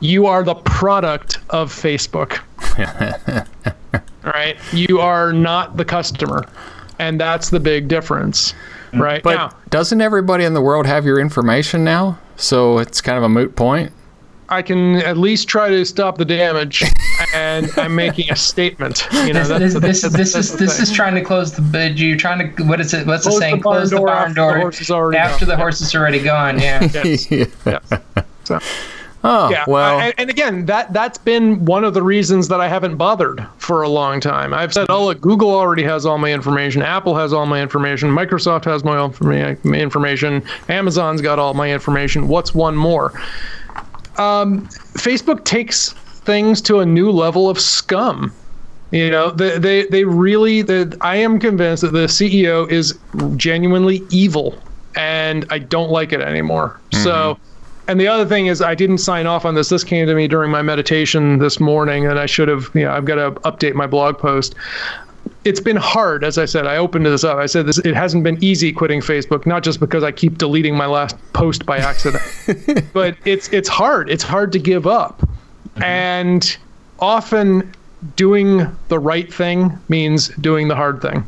[0.00, 2.38] You are the product of Facebook.
[4.28, 4.56] right?
[4.72, 6.44] You are not the customer.
[7.00, 8.54] And that's the big difference.
[8.92, 9.00] Mm.
[9.00, 9.22] Right?
[9.22, 12.18] But now, doesn't everybody in the world have your information now?
[12.36, 13.92] So it's kind of a moot point.
[14.50, 16.82] I can at least try to stop the damage
[17.34, 19.06] and I'm making a statement.
[19.12, 21.52] You know, This, that's this, the- this, that's- this is this is trying to close
[21.52, 22.00] the bid.
[22.00, 23.06] You're trying to what is it?
[23.06, 23.60] What's the Close the saying?
[23.60, 25.48] barn close the door barn after the door horse is already after gone.
[25.50, 26.58] the horse is already gone.
[26.58, 26.80] Yeah.
[27.04, 27.30] Yes.
[27.30, 27.92] yes.
[28.44, 28.58] So,
[29.24, 29.64] Oh, yeah.
[29.66, 33.44] well, I- and again, that that's been one of the reasons that I haven't bothered
[33.58, 34.54] for a long time.
[34.54, 36.82] I've said, "Oh, look, Google already has all my information.
[36.82, 38.10] Apple has all my information.
[38.10, 40.42] Microsoft has my own informa- my information.
[40.68, 42.28] Amazon's got all my information.
[42.28, 43.12] What's one more?"
[44.18, 48.32] Um, Facebook takes things to a new level of scum.
[48.90, 50.62] You know, they they, they really.
[50.62, 52.98] The, I am convinced that the CEO is
[53.36, 54.58] genuinely evil,
[54.96, 56.78] and I don't like it anymore.
[56.92, 57.36] So.
[57.88, 59.70] And the other thing is, I didn't sign off on this.
[59.70, 62.70] This came to me during my meditation this morning, and I should have.
[62.74, 64.54] You know, I've got to update my blog post.
[65.44, 67.38] It's been hard as i said i opened this up.
[67.38, 70.74] I said this it hasn't been easy quitting facebook not just because i keep deleting
[70.74, 72.22] my last post by accident
[72.92, 74.10] but it's it's hard.
[74.10, 75.20] It's hard to give up.
[75.20, 75.82] Mm-hmm.
[75.82, 76.56] And
[76.98, 77.72] often
[78.16, 81.24] doing the right thing means doing the hard thing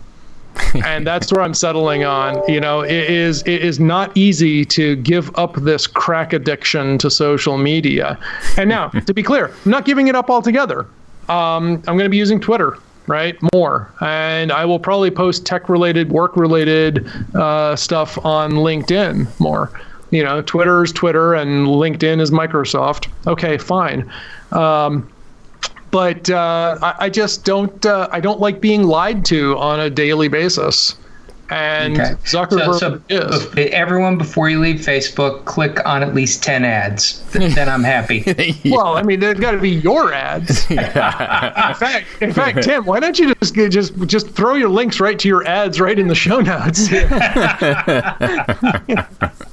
[0.84, 4.96] and that's where i'm settling on you know it is it is not easy to
[4.96, 8.18] give up this crack addiction to social media
[8.56, 10.86] and now to be clear i'm not giving it up altogether
[11.28, 13.36] um, i'm going to be using twitter right?
[13.52, 13.92] More.
[14.00, 19.72] And I will probably post tech related, work related uh, stuff on LinkedIn more.
[20.10, 23.08] You know, Twitter is Twitter and LinkedIn is Microsoft.
[23.26, 24.10] Okay, fine.
[24.52, 25.10] Um,
[25.90, 27.84] but uh, I, I, just don't.
[27.84, 30.96] Uh, I don't like being lied to on a daily basis.
[31.50, 32.10] And okay.
[32.22, 33.72] Zuckerberg so, so is.
[33.72, 37.20] Everyone, before you leave Facebook, click on at least 10 ads.
[37.32, 38.22] then I'm happy.
[38.62, 38.76] yeah.
[38.76, 40.70] Well, I mean, they've got to be your ads.
[40.70, 45.18] in fact, in fact, Tim, why don't you just just just throw your links right
[45.18, 46.88] to your ads right in the show notes?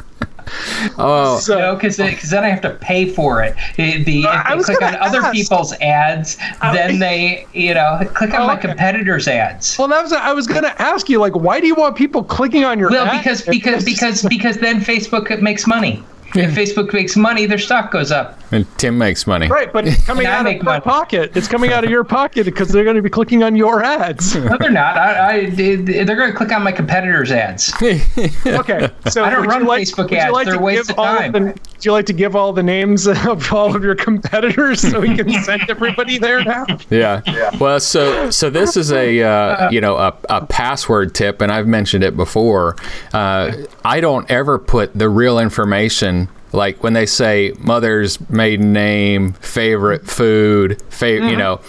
[0.99, 3.55] Oh, so because because then I have to pay for it.
[3.75, 5.15] the, if they click on ask.
[5.15, 8.69] other people's ads, uh, then they you know click on oh, my okay.
[8.69, 9.77] competitors' ads.
[9.77, 12.23] Well, that was I was going to ask you like, why do you want people
[12.23, 12.89] clicking on your?
[12.89, 16.03] Well, because because because because then Facebook makes money.
[16.35, 18.39] If Facebook makes money, their stock goes up.
[18.51, 19.47] And Tim makes money.
[19.47, 20.81] Right, but it's coming out of your money.
[20.81, 21.35] pocket.
[21.35, 24.35] It's coming out of your pocket because they're going to be clicking on your ads.
[24.35, 24.97] No, they're not.
[24.97, 27.73] I, I they're going to click on my competitors' ads.
[27.81, 30.31] okay, so I don't run like, Facebook ads.
[30.31, 31.35] Like they're waste of time.
[31.35, 34.81] Of the, would you like to give all the names of all of your competitors
[34.81, 36.65] so we can send everybody there now?
[36.89, 37.21] Yeah.
[37.25, 37.55] yeah.
[37.57, 41.67] Well, so so this is a uh, you know a, a password tip, and I've
[41.67, 42.75] mentioned it before.
[43.13, 43.51] Uh,
[43.83, 46.16] I don't ever put the real information
[46.57, 51.31] like when they say mother's maiden name, favorite food, favorite, mm-hmm.
[51.31, 51.61] you know,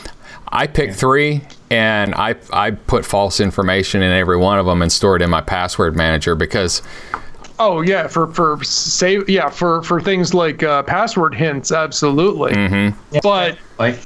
[0.49, 4.91] I pick three and I I put false information in every one of them and
[4.91, 6.83] store it in my password manager because.
[7.61, 12.53] Oh yeah, for for save yeah for for things like uh, password hints, absolutely.
[12.53, 13.19] Mm-hmm.
[13.21, 13.99] But like,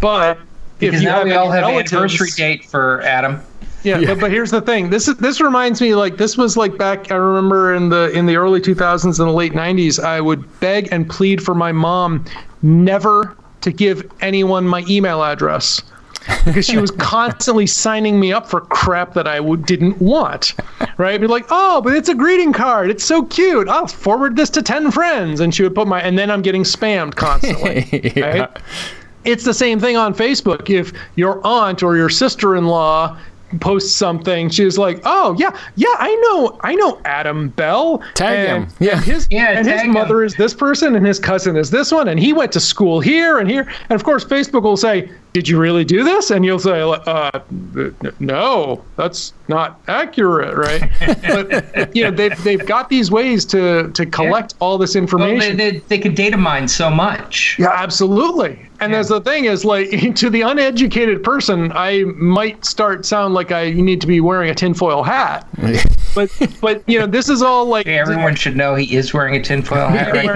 [0.00, 0.38] but
[0.78, 3.40] because if you now have we all have anniversary date for Adam.
[3.82, 4.08] Yeah, yeah.
[4.08, 4.90] But, but here's the thing.
[4.90, 8.26] This is this reminds me like this was like back I remember in the in
[8.26, 12.24] the early 2000s and the late 90s I would beg and plead for my mom
[12.62, 15.82] never to give anyone my email address
[16.44, 20.54] because she was constantly signing me up for crap that I w- didn't want.
[20.96, 21.20] Right?
[21.20, 22.90] Be like, oh, but it's a greeting card.
[22.90, 23.68] It's so cute.
[23.68, 25.40] I'll forward this to 10 friends.
[25.40, 28.12] And she would put my, and then I'm getting spammed constantly.
[28.16, 28.38] yeah.
[28.38, 28.58] Right?
[29.24, 30.68] It's the same thing on Facebook.
[30.68, 33.16] If your aunt or your sister in law
[33.60, 34.50] posts something.
[34.50, 38.02] She's like, "Oh yeah, yeah, I know, I know Adam Bell.
[38.14, 38.76] Tag and, him.
[38.80, 40.26] Yeah, and his yeah, and his mother him.
[40.26, 43.38] is this person, and his cousin is this one, and he went to school here
[43.38, 43.68] and here.
[43.88, 47.30] And of course, Facebook will say, "Did you really do this?" And you'll say, uh,
[48.18, 50.90] "No, that's not accurate, right?"
[51.22, 54.58] but you know, they've they've got these ways to to collect yeah.
[54.60, 55.38] all this information.
[55.38, 57.56] Well, they, they, they could data mine so much.
[57.58, 58.68] Yeah, absolutely.
[58.82, 59.02] And yeah.
[59.02, 64.00] the thing is, like, to the uneducated person, I might start sound like I need
[64.00, 65.46] to be wearing a tinfoil hat.
[66.16, 67.86] but, but you know, this is all like.
[67.86, 70.32] everyone should know he is wearing a tinfoil hat right yeah.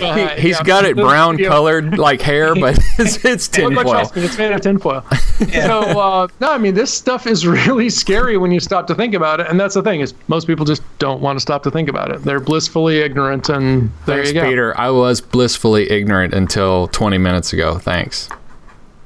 [0.00, 0.06] now.
[0.06, 0.62] Uh, he, has yeah.
[0.62, 4.10] got it brown colored like hair, but it's, it's tinfoil.
[4.40, 5.04] Made of tinfoil.
[5.48, 5.66] yeah.
[5.66, 9.14] So, uh, no, I mean, this stuff is really scary when you stop to think
[9.14, 9.46] about it.
[9.48, 12.10] And that's the thing is, most people just don't want to stop to think about
[12.10, 12.22] it.
[12.22, 14.48] They're blissfully ignorant, and there Thanks, you go.
[14.48, 14.78] Peter.
[14.78, 17.78] I was blissfully ignorant until 20 minutes ago.
[17.78, 18.28] Thanks.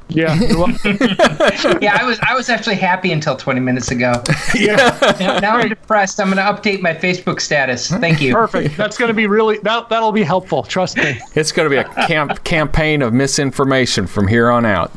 [0.08, 0.34] Yeah.
[1.80, 4.22] yeah, I was I was actually happy until 20 minutes ago.
[4.54, 4.98] yeah.
[5.18, 6.20] Now, now I'm depressed.
[6.20, 7.88] I'm going to update my Facebook status.
[7.88, 8.34] Thank you.
[8.34, 8.76] Perfect.
[8.76, 10.62] That's going to be really that that'll be helpful.
[10.62, 11.18] Trust me.
[11.34, 14.92] It's going to be a camp campaign of misinformation from here on out.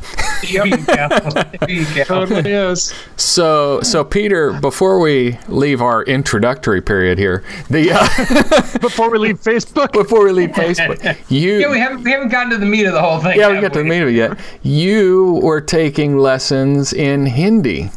[0.48, 2.06] Yep.
[2.06, 2.94] Totally is.
[3.16, 9.40] So so Peter, before we leave our introductory period here, the uh, before we leave
[9.40, 12.84] Facebook, before we leave Facebook, you yeah we haven't we haven't gotten to the meat
[12.84, 13.38] of the whole thing.
[13.38, 14.38] Yeah, we get to the meat of it yet.
[14.62, 17.90] You you were taking lessons in Hindi.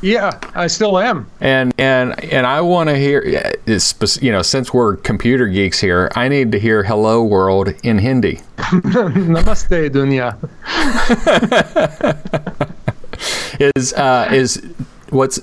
[0.00, 1.30] Yeah, I still am.
[1.40, 6.26] And and and I want to hear, you know, since we're computer geeks here, I
[6.28, 8.40] need to hear "Hello World" in Hindi.
[8.56, 10.36] Namaste, dunya.
[13.76, 14.60] is uh, is
[15.10, 15.38] what's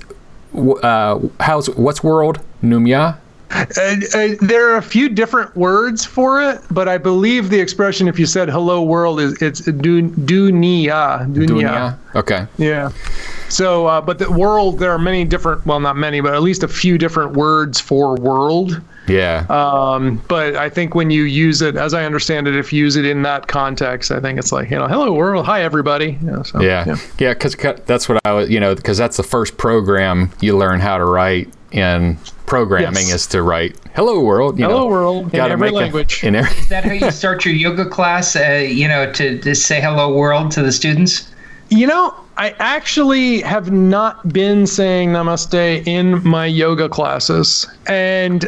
[0.82, 3.16] uh, how's what's world Numya?
[3.50, 3.66] Uh,
[4.14, 8.18] uh, there are a few different words for it, but I believe the expression, if
[8.18, 11.26] you said "hello world," is it's dun, dunia.
[11.32, 11.48] Dunia.
[11.48, 11.98] Dunya?
[12.14, 12.46] Okay.
[12.58, 12.90] Yeah.
[13.48, 16.62] So, uh, but the world, there are many different, well, not many, but at least
[16.62, 18.80] a few different words for world.
[19.08, 19.44] Yeah.
[19.48, 22.94] Um, but I think when you use it, as I understand it, if you use
[22.94, 26.16] it in that context, I think it's like, you know, hello world, hi everybody.
[26.22, 26.96] You know, so, yeah.
[27.18, 27.34] Yeah.
[27.34, 30.98] Because that's what I was, you know, because that's the first program you learn how
[30.98, 32.18] to write in
[32.50, 33.14] programming Yes.
[33.22, 34.58] is to write hello world.
[34.58, 36.24] You Hello know, world in gotta every make a- language.
[36.24, 38.34] in every, Is that how you start your yoga class?
[38.34, 41.30] Uh, you know, to, to say hello world to the students?
[41.68, 48.44] You know, I actually have not been saying namaste in my yoga classes, and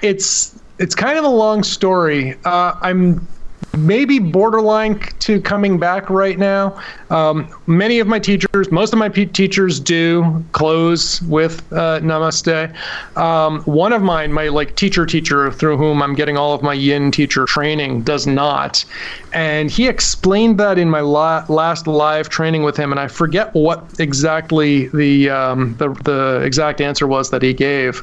[0.00, 2.34] it's it's kind of a long story.
[2.46, 3.26] Uh, I'm
[3.76, 6.80] maybe borderline to coming back right now.
[7.10, 12.74] Um, many of my teachers, most of my pe- teachers do close with uh, namaste.
[13.16, 16.74] Um, one of mine, my like teacher teacher through whom I'm getting all of my
[16.74, 18.84] yin teacher training, does not.
[19.32, 23.52] And he explained that in my la- last live training with him, and I forget
[23.54, 28.02] what exactly the, um, the the exact answer was that he gave.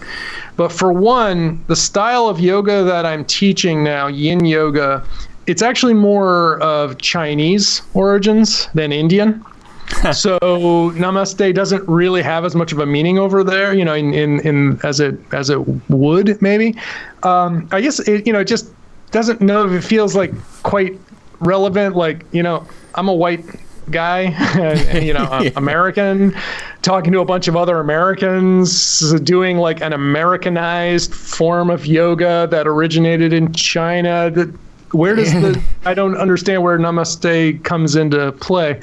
[0.56, 5.04] But for one, the style of yoga that I'm teaching now, yin yoga,
[5.48, 9.44] it's actually more of Chinese origins than Indian.
[10.14, 14.14] so namaste doesn't really have as much of a meaning over there, you know, in,
[14.14, 16.76] in, in as it as it would maybe.
[17.24, 18.70] Um, I guess it, you know, it just
[19.12, 20.34] doesn't know if it feels like
[20.64, 21.00] quite
[21.40, 21.96] relevant.
[21.96, 23.46] Like you know, I'm a white
[23.90, 24.24] guy,
[24.60, 26.36] and, you know, American,
[26.82, 32.68] talking to a bunch of other Americans, doing like an Americanized form of yoga that
[32.68, 34.30] originated in China.
[34.30, 34.54] That
[34.92, 38.80] where does the I don't understand where Namaste comes into play.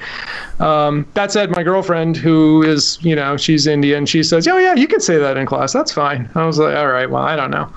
[0.61, 4.75] Um, that said, my girlfriend, who is you know she's Indian, she says, "Oh yeah,
[4.75, 5.73] you can say that in class.
[5.73, 7.73] That's fine." I was like, "All right, well, I don't know."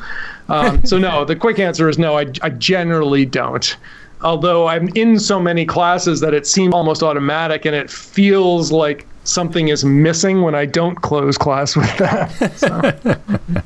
[0.50, 2.18] Um, so no, the quick answer is no.
[2.18, 3.76] I, I generally don't.
[4.22, 9.06] Although I'm in so many classes that it seems almost automatic, and it feels like
[9.24, 12.32] something is missing when I don't close class with that.
[12.58, 13.62] So.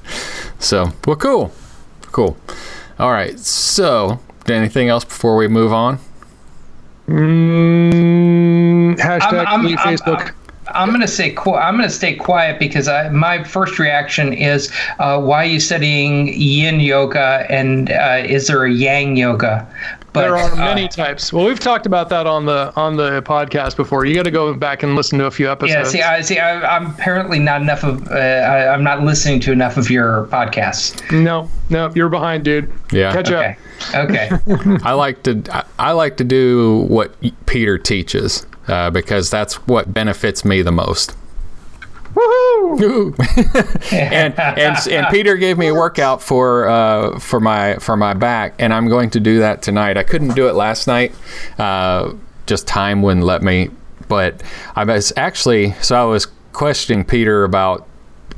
[0.59, 1.53] so, well, cool.
[2.11, 2.37] Cool.
[2.99, 3.39] All right.
[3.39, 5.99] So, anything else before we move on?
[7.07, 10.31] Mm, hashtag I'm- delete I'm- Facebook.
[10.67, 14.71] I'm going to say I'm going to stay quiet because I, my first reaction is
[14.99, 19.67] uh, why are you studying Yin yoga and uh, is there a Yang yoga?
[20.13, 21.31] But there are uh, many types.
[21.31, 24.03] Well, we've talked about that on the on the podcast before.
[24.05, 25.93] You got to go back and listen to a few episodes.
[25.93, 26.37] yeah, see, I see.
[26.37, 28.05] I, I'm apparently not enough of.
[28.11, 30.99] Uh, I, I'm not listening to enough of your podcasts.
[31.23, 32.71] no, no, you're behind, dude.
[32.91, 33.13] Yeah.
[33.13, 33.55] Catch Okay,
[33.93, 34.09] up.
[34.09, 34.29] okay.
[34.83, 39.93] I like to I, I like to do what Peter teaches uh, because that's what
[39.93, 41.15] benefits me the most.
[42.13, 43.15] Woohoo!
[43.93, 48.55] and and and Peter gave me a workout for uh, for my for my back,
[48.59, 49.97] and I'm going to do that tonight.
[49.97, 51.13] I couldn't do it last night,
[51.57, 52.13] uh,
[52.47, 53.69] just time wouldn't let me.
[54.09, 54.43] But
[54.75, 57.87] I was actually so I was questioning Peter about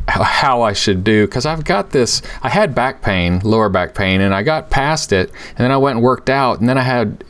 [0.08, 2.22] how- I should do because I've got this.
[2.42, 5.78] I had back pain, lower back pain, and I got past it, and then I
[5.78, 7.24] went and worked out, and then I had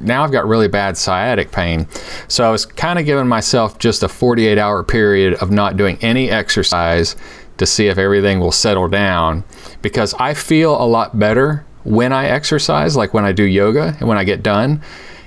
[0.00, 1.86] now I've got really bad sciatic pain.
[2.28, 5.98] So I was kind of giving myself just a 48 hour period of not doing
[6.00, 7.14] any exercise
[7.58, 9.44] to see if everything will settle down
[9.82, 14.08] because I feel a lot better when I exercise, like when I do yoga and
[14.08, 14.80] when I get done,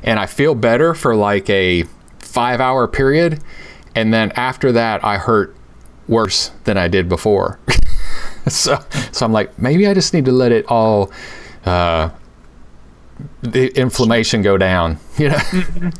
[0.03, 1.83] and I feel better for like a
[2.19, 3.41] five hour period,
[3.93, 5.55] and then after that I hurt
[6.07, 7.59] worse than I did before.
[8.47, 8.79] so,
[9.11, 11.11] so I'm like, maybe I just need to let it all,
[11.65, 12.09] uh,
[13.41, 15.91] the inflammation go down, you know.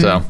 [0.00, 0.22] So,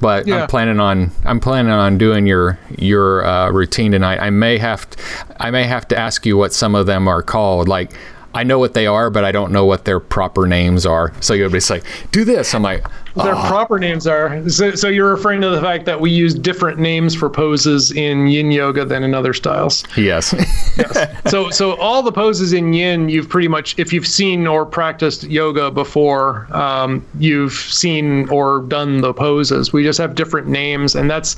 [0.00, 0.42] but Yeah.
[0.42, 4.18] I'm planning on I'm planning on doing your your uh, routine tonight.
[4.20, 4.98] I may have to,
[5.38, 7.68] I may have to ask you what some of them are called.
[7.68, 7.92] Like
[8.38, 11.12] I know what they are, but I don't know what their proper names are.
[11.20, 12.54] So you'll be like, do this.
[12.54, 14.48] I'm like, Their proper names are.
[14.48, 18.28] So, so you're referring to the fact that we use different names for poses in
[18.28, 19.82] Yin yoga than in other styles.
[19.96, 20.32] yes,
[20.78, 21.20] yes.
[21.28, 25.24] so so all the poses in yin you've pretty much if you've seen or practiced
[25.24, 31.10] yoga before um, you've seen or done the poses we just have different names and
[31.10, 31.34] that's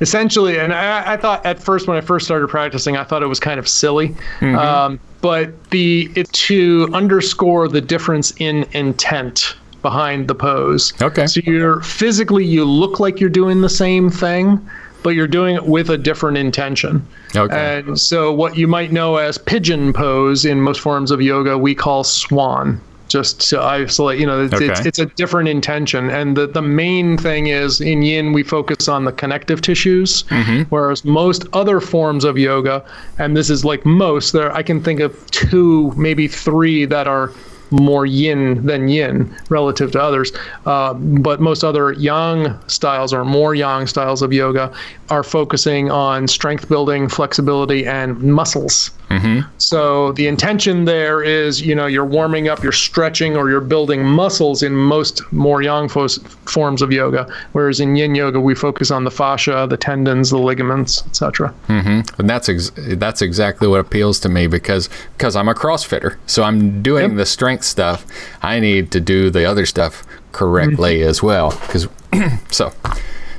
[0.00, 3.26] essentially and I, I thought at first when i first started practicing i thought it
[3.26, 10.28] was kind of silly um, but the it to underscore the difference in intent behind
[10.28, 11.26] the pose Okay.
[11.26, 14.60] so you're physically you look like you're doing the same thing
[15.02, 17.06] but you're doing it with a different intention
[17.36, 17.78] Okay.
[17.78, 21.74] and so, what you might know as pigeon pose in most forms of yoga, we
[21.74, 22.78] call swan
[23.14, 24.18] just to isolate.
[24.20, 24.66] You know, it's, Okay.
[24.66, 26.10] it's, it's a different intention.
[26.10, 30.24] And the, the main thing is in yin, we focus on the connective tissues,
[30.68, 32.84] whereas most other forms of yoga,
[33.18, 37.30] and this is like most, there I can think of two, maybe three that are
[37.70, 40.32] more yin than yin relative to others.
[40.66, 44.72] Uh, but most other yang styles or more yang styles of yoga
[45.10, 48.90] are focusing on strength building, flexibility, and muscles.
[49.10, 49.40] Mm-hmm.
[49.58, 54.04] So the intention there is, you know, you're warming up, you're stretching, or you're building
[54.04, 57.30] muscles in most more yang fos- forms of yoga.
[57.52, 61.54] Whereas in yin yoga, we focus on the fascia, the tendons, the ligaments, etc.
[61.68, 62.20] Mm-hmm.
[62.20, 66.42] And that's ex- that's exactly what appeals to me because because I'm a CrossFitter, so
[66.42, 67.16] I'm doing Yep.
[67.18, 68.06] the strength stuff.
[68.42, 70.02] I need to do the other stuff
[70.32, 71.08] correctly mm-hmm.
[71.08, 71.50] as well.
[71.50, 71.88] Because
[72.50, 72.72] so,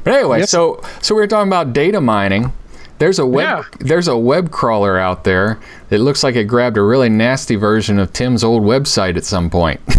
[0.06, 0.48] but anyway, Yep.
[0.50, 2.54] so so we were talking about data mining.
[3.00, 3.64] There's a web Yeah.
[3.80, 8.00] there's a web crawler out there that looks like it grabbed a really nasty version
[8.00, 9.82] of Tim's old website at some point.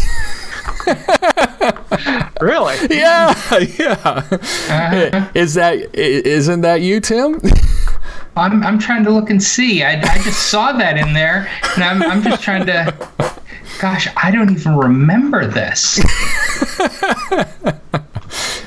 [2.41, 2.77] Really?
[2.91, 3.33] yeah,
[3.79, 3.97] yeah.
[4.05, 5.29] Uh-huh.
[5.35, 7.41] Is that isn't that you, Tim?
[8.37, 9.83] I'm, I'm trying to look and see.
[9.83, 12.95] I, I just saw that in there, and I'm, I'm just trying to.
[13.81, 15.99] Gosh, I don't even remember this.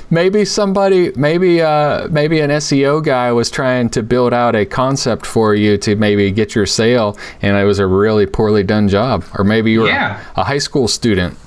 [0.10, 5.26] Maybe somebody maybe uh maybe an SEO guy was trying to build out a concept
[5.26, 9.24] for you to maybe get your sale and it was a really poorly done job
[9.38, 10.24] or maybe you were Yeah.
[10.36, 11.38] a, a high school student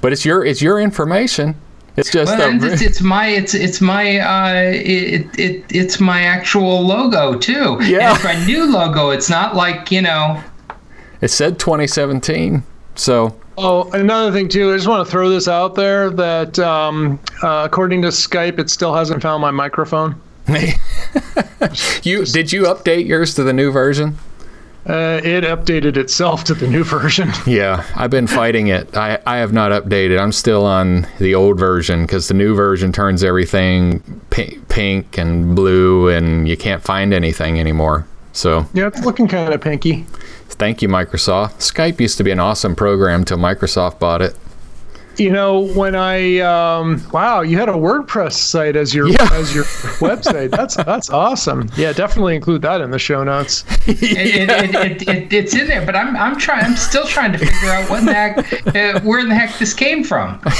[0.00, 1.54] but it's your it's your information
[1.96, 6.20] it's just Well, a, it's, it's my it's it's my uh, it, it it's my
[6.24, 7.78] actual logo too.
[7.80, 8.10] Yeah.
[8.10, 9.08] And it's my new logo.
[9.08, 10.42] It's not like you know.
[11.22, 12.62] it said 2017
[12.96, 14.72] so Oh, another thing too.
[14.72, 18.68] I just want to throw this out there that um, uh, according to Skype, it
[18.70, 20.20] still hasn't found my microphone.
[22.04, 24.16] you did you update yours to the new version
[24.86, 27.28] Uh, it updated itself to the new version.
[27.48, 31.58] yeah i've been fighting it i i have not updated i'm still on the old
[31.58, 34.00] version because the new version turns everything
[34.30, 39.54] pi- pink and blue and you can't find anything anymore so yeah, it's looking kind
[39.54, 40.04] of pinky.
[40.48, 41.58] Thank you, Microsoft.
[41.58, 44.34] Skype used to be an awesome program till Microsoft bought it.
[45.18, 49.28] You know, when I um, wow, you had a WordPress site as your Yeah.
[49.32, 49.64] as your
[50.00, 50.50] website.
[50.50, 51.70] That's that's awesome.
[51.74, 53.64] Yeah, definitely include that in the show notes.
[53.86, 56.64] It, it, it, it, it, it's in there, but I'm I'm trying.
[56.66, 60.04] I'm still trying to figure out what the heck, uh, where the heck this came
[60.04, 60.40] from.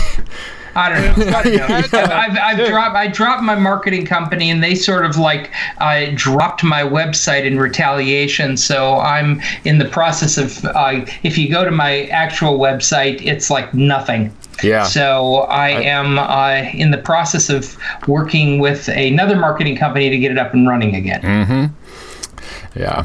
[0.76, 1.36] I don't know.
[1.36, 1.98] I don't know.
[1.98, 6.06] I've, I've, I've dropped I dropped my marketing company, and they sort of like uh,
[6.14, 8.56] dropped my website in retaliation.
[8.56, 10.64] So I'm in the process of.
[10.64, 14.36] Uh, if you go to my actual website, it's like nothing.
[14.62, 14.84] Yeah.
[14.84, 20.30] So I, am uh, in the process of working with another marketing company to get
[20.30, 21.22] it up and running again.
[21.22, 22.78] Mm-hmm.
[22.78, 23.04] Yeah.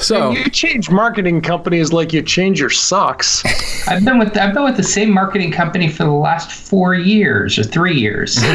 [0.00, 3.42] So You change marketing companies like you change your socks.
[3.88, 7.58] I've been with I've been with the same marketing company for the last four years
[7.58, 8.38] or three years.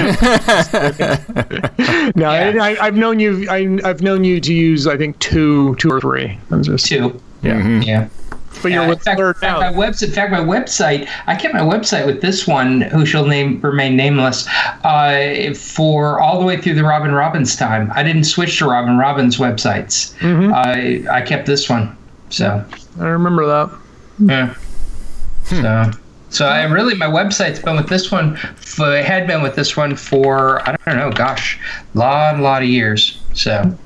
[2.15, 3.47] No, I, I, I've known you.
[3.49, 4.87] I, I've known you to use.
[4.87, 6.37] I think two, two or three.
[6.51, 7.19] I'm just, Two.
[7.41, 7.53] yeah.
[7.53, 7.81] Mm-hmm.
[7.83, 8.07] Yeah.
[8.63, 9.77] But you're with fact, third in fact, my now.
[9.77, 13.59] website, in fact, my website, I kept my website with this one, who shall name
[13.61, 14.47] remain nameless,
[14.83, 17.91] uh, for all the way through the Robin Robbins time.
[17.93, 20.15] I didn't switch to Robin Robbins websites.
[20.19, 20.53] Mm-hmm.
[20.53, 21.95] I I kept this one.
[22.29, 22.65] So
[22.99, 23.77] I remember that.
[24.19, 24.55] yeah.
[25.43, 25.91] So.
[26.33, 29.95] So I really, my website's been with this one, for, had been with this one
[29.95, 31.59] for I don't know, gosh,
[31.93, 33.19] a lot, lot of years.
[33.33, 33.77] So,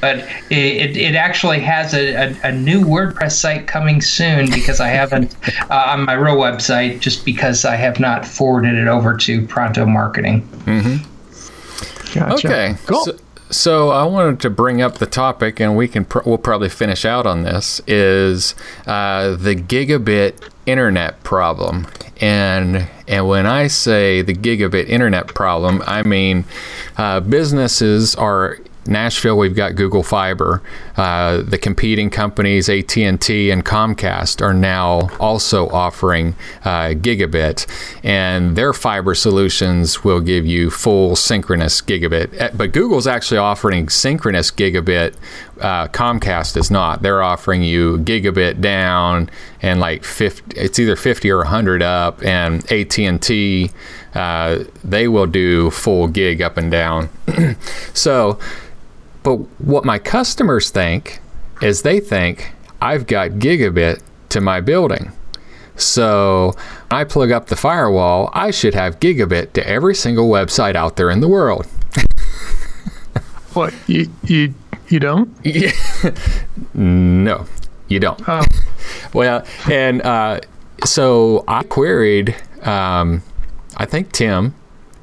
[0.00, 0.18] but
[0.50, 4.88] it, it, it actually has a, a, a new WordPress site coming soon because I
[4.88, 5.36] haven't
[5.70, 9.84] uh, on my real website just because I have not forwarded it over to Pronto
[9.84, 10.48] Marketing.
[12.14, 12.48] Gotcha.
[12.48, 12.76] okay.
[12.86, 13.04] Cool.
[13.04, 13.16] So,
[13.50, 17.04] so I wanted to bring up the topic, and we can pr- we'll probably finish
[17.04, 18.54] out on this is
[18.86, 20.34] uh, the gigabit
[20.66, 21.86] internet problem.
[22.20, 26.44] And and when I say the gigabit internet problem, I mean
[26.96, 30.62] uh, businesses are Nashville, we've got Google Fiber.
[30.96, 36.34] Uh, the competing companies AT&T and Comcast are now also offering
[36.64, 37.66] uh, gigabit,
[38.02, 42.34] and their fiber solutions will give you full synchronous gigabit.
[42.40, 45.14] Eh, But Google's actually offering synchronous gigabit.
[45.60, 47.02] Uh, Comcast is not.
[47.02, 49.28] They're offering you gigabit down
[49.60, 50.58] and like 50.
[50.58, 53.70] It's either 50 or 100 up, and AT&T
[54.14, 57.10] uh, they will do full gig up and down.
[57.92, 58.38] so.
[59.28, 61.20] But what my customers think
[61.60, 64.00] is they think I've got gigabit
[64.30, 65.12] to my building.
[65.76, 66.54] So
[66.90, 71.10] I plug up the firewall, I should have gigabit to every single website out there
[71.10, 71.66] in the world.
[73.52, 74.54] What you you
[74.88, 75.28] you don't?
[76.74, 77.46] no,
[77.88, 78.22] you don't.
[78.26, 78.44] Oh.
[79.12, 80.40] Well, and uh,
[80.84, 82.34] so I queried,
[82.66, 83.22] um,
[83.76, 84.54] I think Tim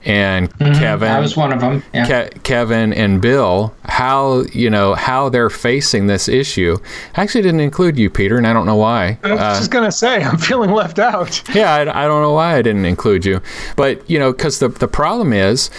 [0.06, 1.10] and Kevin.
[1.10, 1.84] I was one of them.
[1.94, 2.28] Yeah.
[2.28, 6.78] Ke- Kevin and Bill, how you know how they're facing this issue.
[7.16, 9.18] I actually didn't include you, Peter, and I don't know why.
[9.24, 11.42] I was Uh, just gonna say I'm feeling left out.
[11.56, 13.42] yeah, I, I don't know why I didn't include you,
[13.76, 15.70] but you know, because the the problem is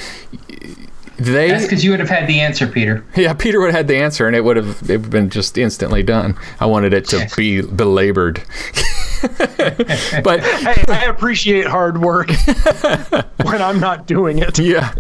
[1.19, 1.49] they.
[1.49, 3.03] That's because you would have had the answer, Peter.
[3.17, 5.57] Yeah, Peter would have had the answer, and it would have it would been just
[5.57, 6.37] instantly done.
[6.61, 8.43] I wanted it to be belabored,
[10.23, 12.29] but Hey, I appreciate hard work
[13.43, 14.59] when I'm not doing it.
[14.59, 14.95] yeah,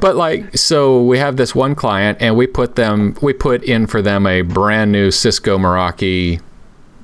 [0.00, 3.86] but like so, we have this one client, and we put them we put in
[3.86, 6.40] for them a brand new Cisco Meraki,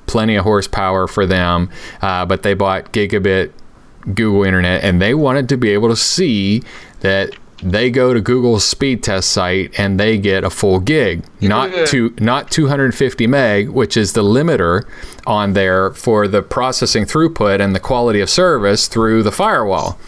[0.07, 1.69] plenty of horsepower for them,
[2.01, 3.51] uh, but they bought gigabit
[4.13, 6.63] Google Internet, and they wanted to be able to see
[7.01, 11.71] that they go to Google's speed test site and they get a full gig, not
[11.71, 11.85] Yeah.
[11.85, 14.83] to not 250 meg, which is the limiter
[15.27, 19.99] on there for the processing throughput and the quality of service through the firewall.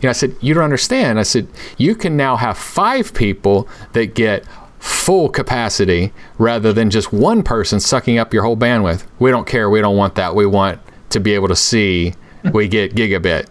[0.00, 1.18] You know, I said, you don't understand.
[1.18, 4.44] I said, you can now have five people that get
[4.78, 9.04] full capacity rather than just one person sucking up your whole bandwidth.
[9.18, 9.68] We don't care.
[9.68, 10.34] We don't want that.
[10.34, 10.78] We want
[11.10, 12.14] to be able to see
[12.52, 13.46] we get gigabit.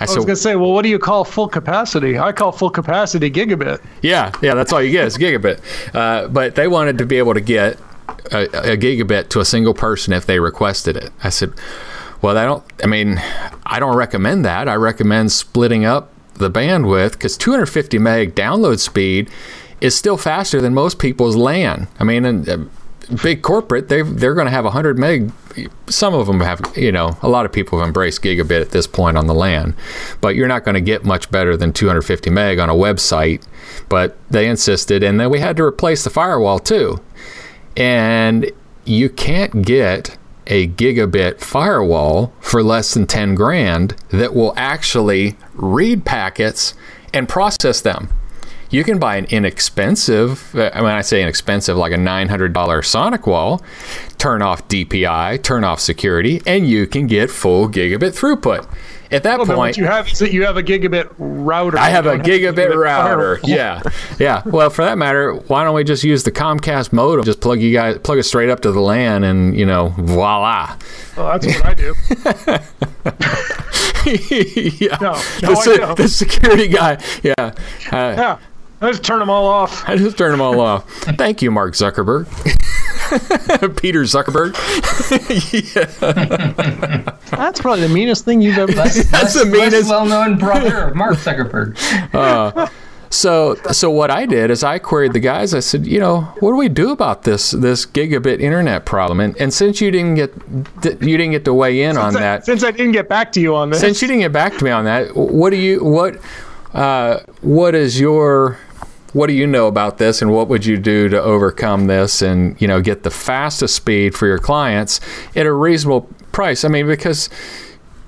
[0.00, 2.18] I was said, gonna say, well, what do you call full capacity?
[2.18, 3.82] I call full capacity gigabit.
[4.02, 5.60] yeah, yeah, that's all you get is gigabit.
[5.94, 7.78] Uh, but they wanted to be able to get
[8.30, 11.10] a, a gigabit to a single person if they requested it.
[11.22, 11.52] I said,
[12.22, 12.64] well, I don't.
[12.82, 13.20] I mean,
[13.66, 14.68] I don't recommend that.
[14.68, 19.28] I recommend splitting up the bandwidth because 250 meg download speed
[19.80, 21.86] is still faster than most people's LAN.
[21.98, 22.58] I mean, and, uh,
[23.22, 25.32] big corporate they they're going to have 100 meg.
[25.88, 28.86] Some of them have, you know, a lot of people have embraced gigabit at this
[28.86, 29.74] point on the LAN,
[30.20, 33.44] but you're not going to get much better than 250 meg on a website.
[33.88, 37.00] But they insisted, and then we had to replace the firewall too.
[37.76, 38.50] And
[38.84, 46.04] you can't get a gigabit firewall for less than 10 grand that will actually read
[46.04, 46.74] packets
[47.12, 48.08] and process them.
[48.70, 53.62] You can buy an inexpensive, uh, when I say inexpensive, like a $900 Sonic wall,
[54.18, 58.68] turn off DPI, turn off security, and you can get full gigabit throughput.
[59.10, 61.78] At that Well, point, what you have is that you have a gigabit router.
[61.78, 63.40] I have a don't gigabit router.
[63.42, 63.80] Yeah,
[64.18, 64.42] yeah.
[64.44, 67.24] Well, for that matter, why don't we just use the Comcast modem?
[67.24, 70.76] Just plug you guys, plug it straight up to the LAN, and you know, voila.
[71.16, 71.94] Well, that's what I do.
[74.04, 74.96] yeah.
[75.00, 75.96] No, the, no, I se- don't.
[75.96, 77.02] the security guy.
[77.22, 77.32] Yeah.
[77.38, 77.54] Uh,
[77.90, 78.38] Yeah,
[78.80, 79.82] I just turn them all off.
[79.88, 80.88] I just turn them all off.
[81.16, 82.26] Thank you, Mark Zuckerberg.
[83.80, 84.54] Peter Zuckerberg.
[87.30, 88.72] That's probably the meanest thing you've ever.
[88.72, 91.76] Less, That's less, the meanest- less well-known brother of Mark Zuckerberg.
[93.10, 95.54] So, so what I did is I queried the guys.
[95.54, 99.18] I said, you know, what do we do about this this gigabit internet problem?
[99.20, 100.34] And and since you didn't get
[101.02, 103.40] you didn't get to weigh in on I- that, Since I didn't get back to
[103.40, 105.82] you on this, since you didn't get back to me on that, what do you
[105.82, 106.18] what
[106.74, 108.58] uh, what is your
[109.12, 112.60] what do you know about this, and what would you do to overcome this, and
[112.60, 115.00] you know get the fastest speed for your clients
[115.34, 116.64] at a reasonable price?
[116.64, 117.28] I mean, because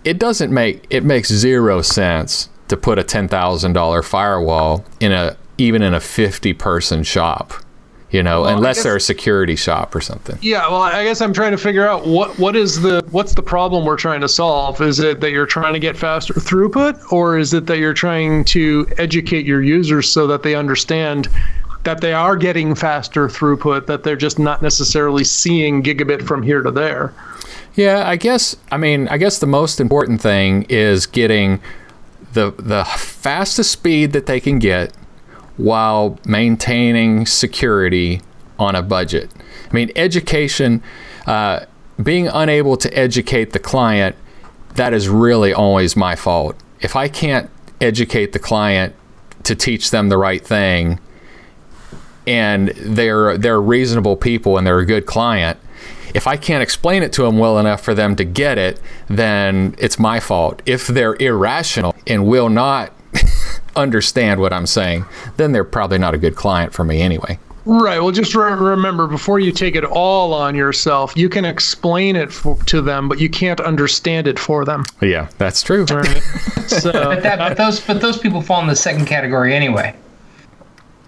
[0.04, 5.12] it doesn't make it makes zero sense to put a ten thousand dollar firewall in
[5.12, 7.52] a even in a fifty person shop,
[8.10, 10.38] you know, I unless guess- they're a security shop or something.
[10.42, 13.42] Yeah, well, I guess I'm trying to figure out what what is the what's the
[13.42, 14.80] problem we're trying to solve?
[14.80, 18.44] Is it that you're trying to get faster throughput, or is it that you're trying
[18.46, 21.28] to educate your users so that they understand
[21.84, 26.62] that they are getting faster throughput, that they're just not necessarily seeing gigabit from here
[26.62, 27.14] to there?
[27.74, 28.56] Yeah, I guess.
[28.70, 31.60] I mean, I guess the most important thing is getting
[32.32, 34.92] the the fastest speed that they can get
[35.56, 38.22] while maintaining security
[38.58, 39.30] on a budget.
[39.70, 40.82] I mean, education,
[41.26, 41.66] uh,
[42.02, 44.16] being unable to educate the client,
[44.74, 46.56] that is really always my fault.
[46.80, 48.94] If I can't educate the client
[49.44, 51.00] to teach them the right thing,
[52.26, 55.58] and they're they're reasonable people and they're a good client,
[56.14, 59.74] if I can't explain it to them well enough for them to get it, then
[59.78, 60.62] it's my fault.
[60.66, 62.92] If they're irrational and will not
[63.76, 65.04] understand what I'm saying,
[65.36, 67.38] then they're probably not a good client for me anyway.
[67.66, 68.00] Right.
[68.00, 72.32] Well, just re- remember before you take it all on yourself, you can explain it
[72.32, 74.84] for, to them, but you can't understand it for them.
[75.02, 75.84] Yeah, that's true.
[75.84, 76.06] Right.
[76.66, 79.94] so, But, that, but those but those people fall in the second category anyway.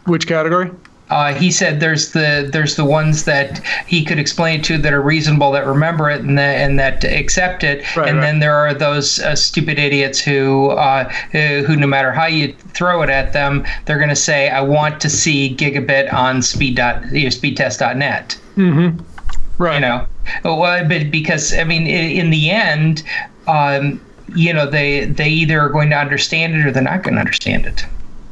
[0.05, 0.71] which category?
[1.13, 5.03] Uh, he said there's the there's the ones that he could explain to that are
[5.03, 8.23] reasonable that remember it and that and that accept it, Right, and right.
[8.25, 13.03] then there are those uh, stupid idiots who uh, who no matter how you throw
[13.03, 17.05] it at them, they're going to say I want to see gigabit on speed dot
[17.13, 18.39] you know, speedtest.net.
[19.59, 19.75] Right.
[19.75, 20.07] You know,
[20.45, 21.89] well, but because I mean, i-
[22.21, 23.03] in the end,
[23.47, 24.01] um,
[24.35, 27.21] you know, they they either are going to understand it or they're not going to
[27.21, 27.85] understand it.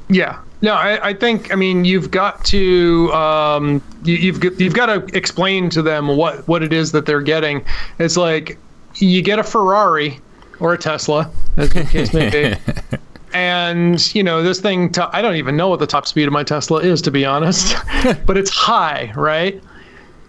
[0.08, 0.38] Yeah.
[0.62, 5.16] No, I, I think I mean you've got to um, you, you've you've got to
[5.16, 7.64] explain to them what what it is that they're getting.
[7.98, 8.58] It's like
[8.96, 10.20] you get a Ferrari
[10.58, 12.98] or a Tesla, as the case may be.
[13.32, 16.32] and you know this thing to, i don't even know what the top speed of
[16.32, 17.76] my tesla is to be honest
[18.26, 19.62] but it's high right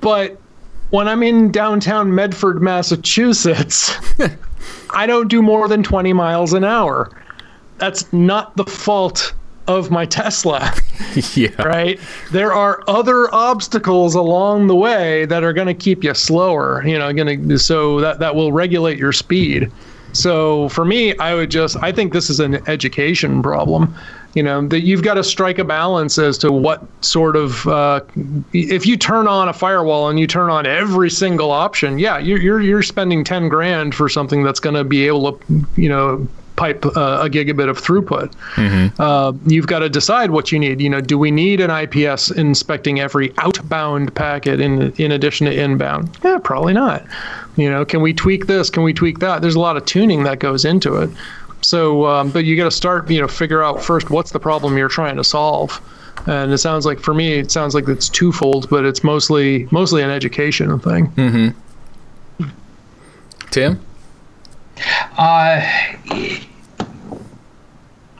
[0.01, 0.39] but
[0.91, 3.95] when i'm in downtown medford massachusetts
[4.91, 7.09] i don't do more than 20 miles an hour
[7.77, 9.33] that's not the fault
[9.75, 10.73] of my tesla
[11.35, 11.49] yeah.
[11.63, 11.99] right
[12.31, 16.97] there are other obstacles along the way that are going to keep you slower you
[16.97, 19.71] know going to so that that will regulate your speed
[20.13, 23.95] so for me, I would just I think this is an education problem.
[24.33, 28.01] You know that you've got to strike a balance as to what sort of uh,
[28.53, 32.39] if you turn on a firewall and you turn on every single option, yeah, you're
[32.39, 36.27] you're, you're spending ten grand for something that's going to be able to you know
[36.55, 38.33] pipe uh, a gigabit of throughput.
[38.55, 39.01] Mm-hmm.
[39.01, 40.81] Uh, you've got to decide what you need.
[40.81, 45.53] You know, do we need an IPS inspecting every outbound packet in in addition to
[45.53, 46.17] inbound?
[46.23, 47.05] Yeah, probably not.
[47.57, 48.69] You know, can we tweak this?
[48.69, 49.41] Can we tweak that?
[49.41, 51.09] There's a lot of tuning that goes into it.
[51.61, 54.77] So, um, but you got to start, you know, figure out first what's the problem
[54.77, 55.79] you're trying to solve.
[56.27, 60.01] And it sounds like for me, it sounds like it's twofold, but it's mostly mostly
[60.01, 61.07] an education thing.
[61.11, 62.47] Mm-hmm.
[63.49, 63.79] Tim.
[65.17, 65.61] Uh,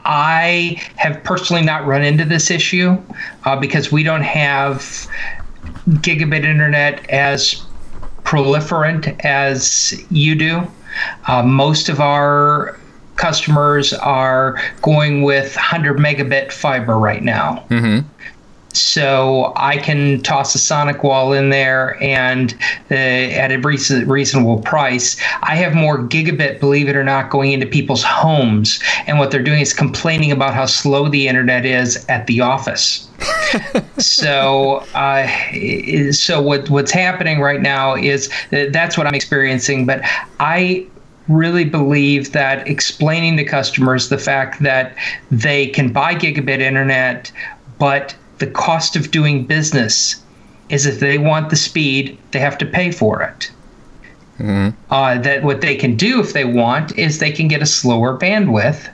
[0.03, 2.97] I have personally not run into this issue
[3.45, 5.07] uh, because we don't have
[5.89, 7.63] gigabit internet as
[8.23, 10.67] proliferant as you do.
[11.27, 12.77] Uh, most of our
[13.15, 17.65] customers are going with 100 megabit fiber right now.
[17.69, 18.07] Mm-hmm.
[18.73, 22.53] So I can toss a Sonic Wall in there and
[22.89, 25.19] uh, at a reason, reasonable price.
[25.43, 29.43] I have more gigabit, believe it or not, going into people's homes, and what they're
[29.43, 33.09] doing is complaining about how slow the internet is at the office.
[33.97, 35.27] so, uh,
[36.11, 39.85] so what what's happening right now is that's what I'm experiencing.
[39.85, 40.01] But
[40.39, 40.87] I
[41.27, 44.95] really believe that explaining to customers the fact that
[45.29, 47.31] they can buy gigabit internet,
[47.77, 50.21] but the cost of doing business
[50.69, 53.51] is if they want the speed, they have to pay for it.
[54.39, 54.69] Mm-hmm.
[54.91, 58.17] Uh, that what they can do if they want is they can get a slower
[58.17, 58.89] bandwidth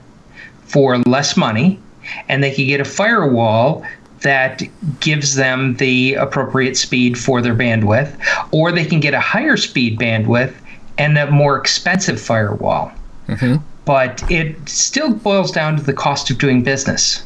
[0.66, 1.80] for less money,
[2.28, 3.86] and they can get a firewall
[4.22, 4.64] that
[5.00, 8.12] gives them the appropriate speed for their bandwidth,
[8.52, 10.54] or they can get a higher speed bandwidth
[10.98, 12.92] and a more expensive firewall.
[13.28, 13.64] Mm-hmm.
[13.86, 17.24] But it still boils down to the cost of doing business.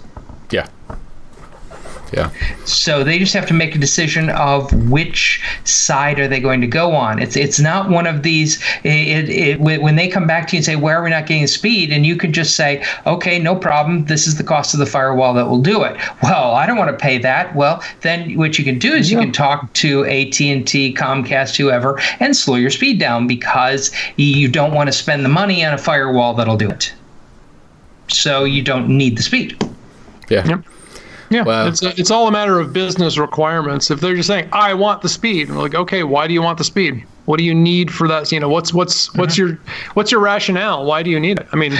[2.11, 2.21] Yeah.
[2.21, 2.29] Yeah.
[2.65, 6.67] So they just have to make a decision of which side are they going to
[6.67, 7.19] go on.
[7.19, 8.61] It's it's not one of these.
[8.83, 11.47] It, it, when they come back to you and say, "Where are we not getting
[11.47, 14.05] speed?" and you can just say, "Okay, no problem.
[14.05, 16.91] This is the cost of the firewall that will do it." Well, I don't want
[16.91, 17.55] to pay that.
[17.55, 21.55] Well, then what you can do is you can talk to AT and T, Comcast,
[21.55, 25.73] whoever, and slow your speed down because you don't want to spend the money on
[25.73, 26.93] a firewall that'll do it.
[28.09, 29.57] So you don't need the speed.
[30.29, 30.45] Yeah.
[30.45, 30.65] Yep.
[31.31, 33.89] Yeah, well, it's a, it's all a matter of business requirements.
[33.89, 36.57] If they're just saying, "I want the speed," we're like, "Okay, why do you want
[36.57, 37.05] the speed?
[37.25, 38.29] What do you need for that?
[38.33, 39.53] You know, what's what's what's mm-hmm.
[39.53, 39.59] your
[39.93, 40.85] what's your rationale?
[40.85, 41.73] Why do you need it?" I mean,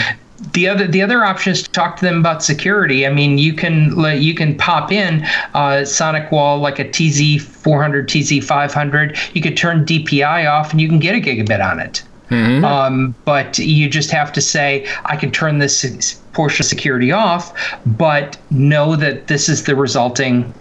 [0.54, 3.06] the other the other option is to talk to them about security.
[3.06, 5.24] I mean, you can you can pop in
[5.54, 9.18] uh, SonicWall like a TZ 400, TZ 500.
[9.34, 12.04] You could turn DPI off, and you can get a gigabit on it.
[12.32, 12.63] Mm-hmm.
[12.63, 17.53] Um, but you just have to say, I can turn this portion of security off,
[17.86, 20.53] but know that this is the resulting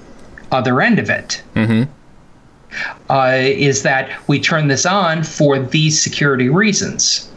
[0.51, 1.43] other end of it.
[1.55, 1.91] Mm-hmm.
[3.09, 7.29] Uh, is that we turn this on for these security reasons.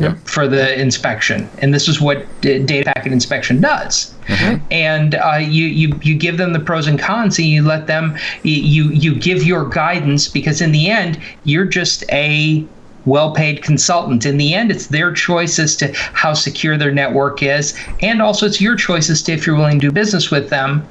[0.00, 0.26] Yep.
[0.26, 4.14] For the inspection, and this is what data packet inspection does.
[4.26, 4.64] Mm-hmm.
[4.70, 8.16] And uh, you, you you give them the pros and cons, and you let them
[8.42, 12.66] you you give your guidance because in the end you're just a
[13.06, 14.26] well paid consultant.
[14.26, 18.46] In the end, it's their choice as to how secure their network is, and also
[18.46, 20.86] it's your choice as to if you're willing to do business with them.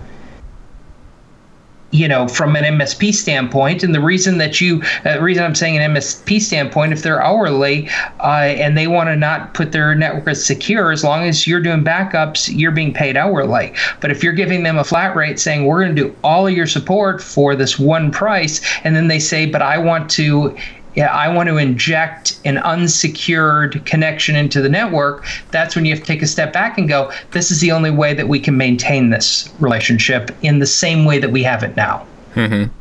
[1.94, 5.54] You know, from an MSP standpoint, and the reason that you, uh, the reason I'm
[5.54, 7.90] saying an MSP standpoint, if they're hourly
[8.22, 11.60] uh, and they want to not put their network as secure, as long as you're
[11.60, 13.74] doing backups, you're being paid hourly.
[14.00, 16.54] But if you're giving them a flat rate saying we're going to do all of
[16.54, 20.56] your support for this one price, and then they say, but I want to
[20.96, 26.02] yeah, I want to inject an unsecured connection into the network, that's when you have
[26.02, 28.58] to take a step back and go, this is the only way that we can
[28.58, 32.06] maintain this relationship in the same way that we have it now.
[32.36, 32.72] Mm-hmm.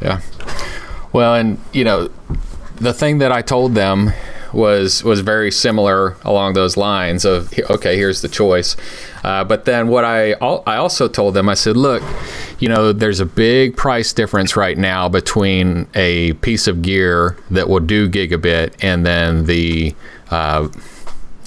[0.00, 0.20] Yeah.
[1.12, 2.10] Well, and, you know,
[2.76, 4.12] the thing that I told them
[4.52, 8.76] was was very similar along those lines of okay, here's the choice.
[9.24, 12.02] Uh, but then what I I also told them I said, look,
[12.58, 17.68] you know, there's a big price difference right now between a piece of gear that
[17.68, 19.94] will do gigabit and then the
[20.30, 20.68] uh,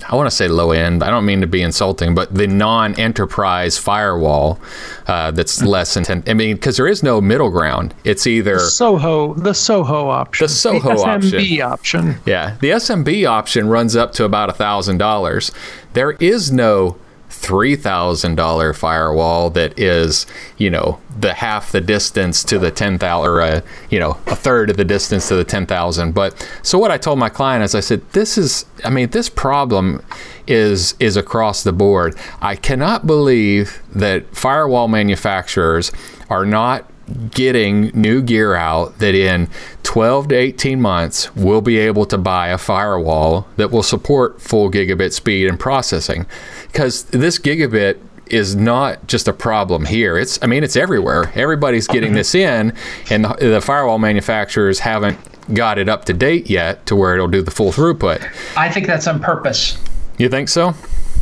[0.07, 1.03] I want to say low end.
[1.03, 4.59] I don't mean to be insulting, but the non-enterprise firewall
[5.07, 5.67] uh, that's mm-hmm.
[5.67, 6.29] less intense.
[6.29, 7.95] I mean, because there is no middle ground.
[8.03, 12.09] It's either the Soho, the Soho option, the Soho the SMB option.
[12.09, 12.21] option.
[12.25, 15.51] Yeah, the SMB option runs up to about a thousand dollars.
[15.93, 16.97] There is no
[17.41, 20.25] $3,000 firewall that is,
[20.57, 24.69] you know, the half the distance to the 10,000 or a, you know, a third
[24.69, 26.13] of the distance to the 10,000.
[26.13, 29.29] But so what I told my client is I said, this is, I mean, this
[29.29, 30.03] problem
[30.47, 32.15] is, is across the board.
[32.41, 35.91] I cannot believe that firewall manufacturers
[36.29, 36.89] are not
[37.31, 39.47] getting new gear out that in
[39.83, 44.71] 12 to 18 months we'll be able to buy a firewall that will support full
[44.71, 46.25] gigabit speed and processing.
[46.67, 50.17] Because this gigabit is not just a problem here.
[50.17, 51.31] It's i mean it's everywhere.
[51.35, 52.17] Everybody's getting mm-hmm.
[52.17, 52.73] this in
[53.09, 55.19] and the, the firewall manufacturers haven't
[55.53, 58.27] got it up to date yet to where it'll do the full throughput.
[58.57, 59.77] I think that's on purpose.
[60.17, 60.73] You think so?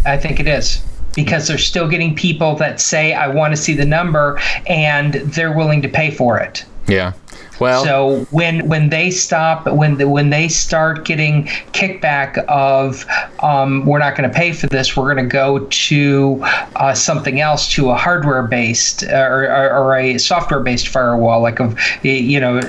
[0.06, 0.82] I think it is
[1.16, 5.54] because they're still getting people that say, I want to see the number, and they're
[5.54, 6.66] willing to pay for it.
[6.88, 7.14] Yeah.
[7.60, 13.06] Well, so when when they stop when the, when they start getting kickback of
[13.42, 16.40] um, we're not going to pay for this, we're going to go to
[16.76, 21.42] uh, something else, to a hardware based uh, or, or, or, a software based firewall,
[21.42, 22.60] like a you know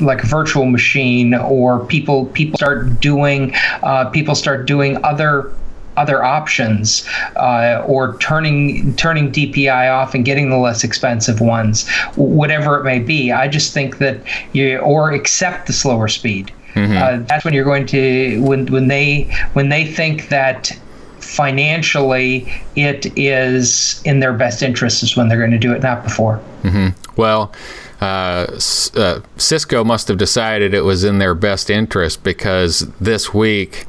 [0.00, 5.52] like a virtual machine, or people people start doing uh, people start doing other
[5.96, 12.78] other options uh, or turning turning DPI off and getting the less expensive ones, whatever
[12.78, 13.32] it may be.
[13.32, 14.20] I just think that
[14.52, 16.52] you or accept the slower speed.
[16.74, 16.96] Mm-hmm.
[16.96, 20.72] Uh, that's when you're going to when when they when they think that
[21.20, 26.02] financially it is in their best interest is when they're going to do it, not
[26.02, 26.40] before.
[26.62, 26.88] Mm-hmm.
[27.20, 27.52] Well.
[28.00, 28.58] Uh,
[28.96, 33.86] uh, Cisco must have decided it was in their best interest because this week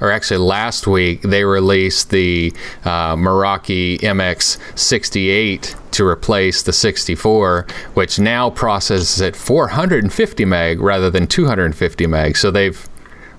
[0.00, 2.52] or actually last week, they released the
[2.84, 11.26] uh, Meraki MX68 to replace the 64, which now processes at 450 meg rather than
[11.26, 12.36] 250 meg.
[12.36, 12.88] So they've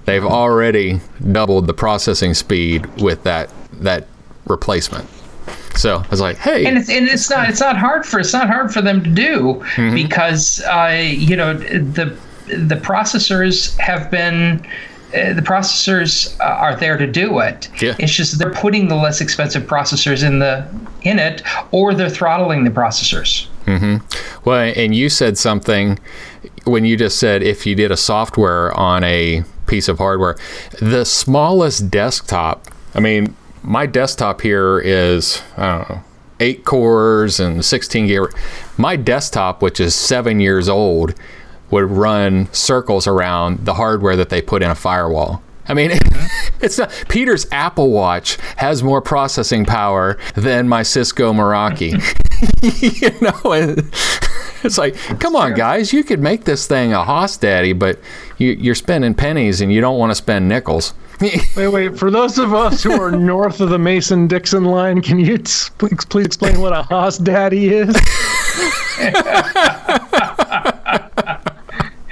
[0.05, 0.99] they've already
[1.31, 4.07] doubled the processing speed with that that
[4.45, 5.07] replacement.
[5.75, 8.33] So I was like, "Hey," and it's and it's not it's not hard for it's
[8.33, 9.95] not hard for them to do mm-hmm.
[9.95, 14.65] because uh, you know the the processors have been
[15.11, 17.69] the processors uh, are there to do it.
[17.81, 17.95] Yeah.
[17.99, 20.67] It's just they're putting the less expensive processors in the
[21.01, 21.41] in it,
[21.71, 23.47] or they're throttling the processors.
[23.65, 23.97] Mm-hmm.
[24.45, 25.99] Well, and you said something
[26.65, 30.37] when you just said if you did a software on a piece of hardware,
[30.79, 32.67] the smallest desktop.
[32.95, 36.03] I mean, my desktop here is I don't know
[36.39, 38.19] eight cores and 16 gig.
[38.77, 41.13] My desktop, which is seven years old
[41.71, 45.41] would run circles around the hardware that they put in a firewall.
[45.69, 45.91] I mean,
[46.61, 51.91] it's not Peter's Apple Watch has more processing power than my Cisco Meraki.
[53.01, 53.75] you know,
[54.63, 57.99] it's like, come on, guys, you could make this thing a hoss daddy, but
[58.39, 60.95] you, are spending pennies and you don't want to spend nickels.
[61.21, 61.99] wait, wait.
[61.99, 66.05] For those of us who are north of the Mason Dixon line, can you please,
[66.09, 67.95] please explain what a hoss daddy is?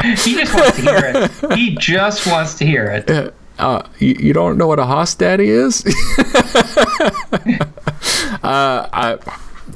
[0.24, 1.58] he just wants to hear it.
[1.58, 3.10] He just wants to hear it.
[3.10, 5.86] Uh, uh you, you, don't know what a Hosdaddy is?
[8.44, 9.18] uh, I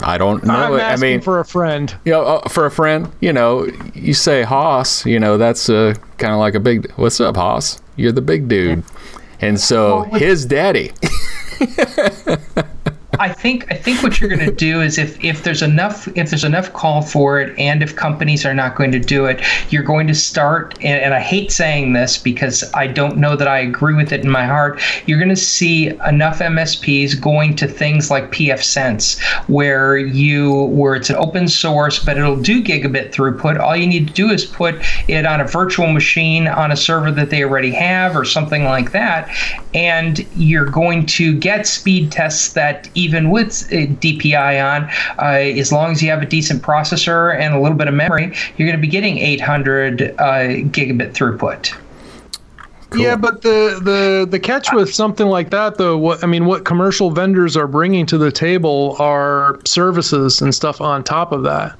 [0.01, 0.53] I don't know.
[0.53, 1.93] I'm I mean, for a friend.
[2.05, 5.95] You know, uh, for a friend, you know, you say Hoss, you know, that's uh,
[6.17, 6.91] kind of like a big.
[6.93, 7.82] What's up, Hoss?
[7.95, 8.84] You're the big dude,
[9.39, 10.91] and so well, his daddy.
[13.22, 16.32] I think I think what you're going to do is if if there's enough if
[16.32, 19.84] there's enough call for it, and if companies are not going to do it, you're
[19.84, 20.74] going to start.
[20.82, 24.22] And, and I hate saying this because I don't know that I agree with it
[24.22, 24.82] in my heart.
[25.05, 31.11] You're going to see enough MSPs going to things like pfSense, where you where it's
[31.11, 33.59] an open source, but it'll do gigabit throughput.
[33.59, 37.11] All you need to do is put it on a virtual machine on a server
[37.11, 39.30] that they already have, or something like that,
[39.76, 44.89] and you're going to get speed tests that even with DPI on,
[45.20, 48.34] uh, as long as you have a decent processor and a little bit of memory,
[48.57, 50.14] you're going to be getting 800 uh,
[50.72, 51.76] gigabit throughput.
[52.91, 53.03] Cool.
[53.03, 56.66] Yeah, but the, the the catch with something like that, though, what I mean, what
[56.66, 61.78] commercial vendors are bringing to the table are services and stuff on top of that.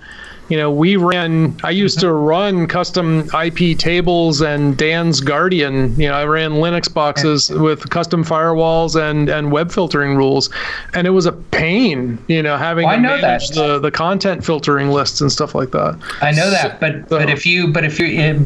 [0.52, 5.98] You know, we ran, I used to run custom IP tables and DansGuardian.
[5.98, 10.50] You know, I ran Linux boxes with custom firewalls and, and web filtering rules.
[10.94, 13.56] And it was a pain, you know, having Well, I to manage that.
[13.56, 15.98] the, the content filtering lists and stuff like that.
[16.22, 18.38] I know that, but but if you but if you uh,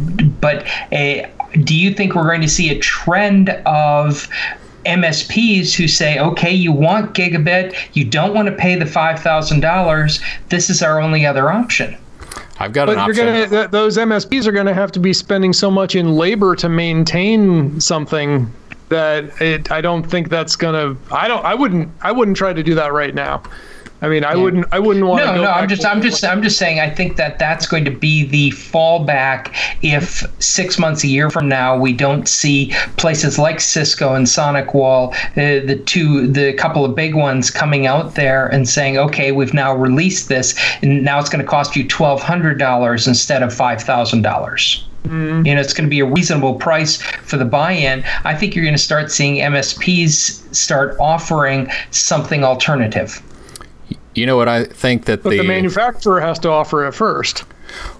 [0.42, 1.28] but uh,
[1.64, 4.28] do you think we're going to see a trend of
[4.86, 9.60] MSPs who say, okay, you want gigabit, you don't want to pay the five thousand
[9.62, 10.20] dollars.
[10.50, 11.98] This is our only other option.
[12.60, 13.26] I've got But an you're option.
[13.26, 16.70] gonna th- those MSPs are gonna have to be spending so much in labor to
[16.70, 18.52] maintain something
[18.90, 20.96] that it, I don't think that's gonna.
[21.12, 21.44] I don't.
[21.44, 21.90] I wouldn't.
[22.02, 23.42] I wouldn't try to do that right now.
[24.06, 24.68] I mean, I wouldn't.
[24.72, 25.34] I wouldn't want to.
[25.34, 26.80] No, no, I'm just, I'm just, I'm just saying.
[26.80, 29.52] I think that that's going to be the fallback
[29.82, 35.12] if six months, a year from now, we don't see places like Cisco and SonicWall,
[35.32, 39.56] uh, the two, the couple of big ones coming out there and saying, okay, we've
[39.56, 40.54] now released this,
[40.84, 44.86] and now it's going to cost you twelve hundred dollars instead of five thousand dollars.
[45.46, 48.04] You know, it's going to be a reasonable price for the buy-in.
[48.24, 53.22] I think you're going to start seeing MSPs start offering something alternative.
[54.16, 57.44] You know what I think that But the, manufacturer has to offer it first,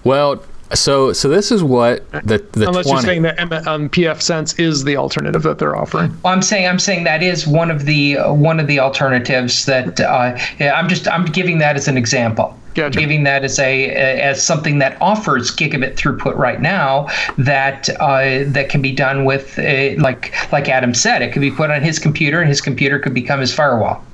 [0.04, 0.42] well,
[0.74, 4.58] so so this is what the the unless 20, you're saying that M- um, pfSense
[4.58, 6.10] is the alternative that they're offering.
[6.22, 9.66] Well, I'm saying I'm saying that is one of the uh, one of the alternatives
[9.66, 12.58] that uh, yeah, I'm just I'm giving that as an example.
[12.74, 12.98] Gotcha.
[12.98, 17.08] Giving that as a as something that offers gigabit throughput right now
[17.38, 21.50] that uh, that can be done with uh, like like Adam said, it could be
[21.50, 24.04] put on his computer and his computer could become his firewall.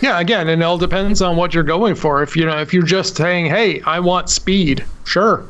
[0.00, 2.22] Yeah, again, it all depends on what you're going for.
[2.22, 5.44] If you know, if you're just saying, "Hey, I want speed," sure.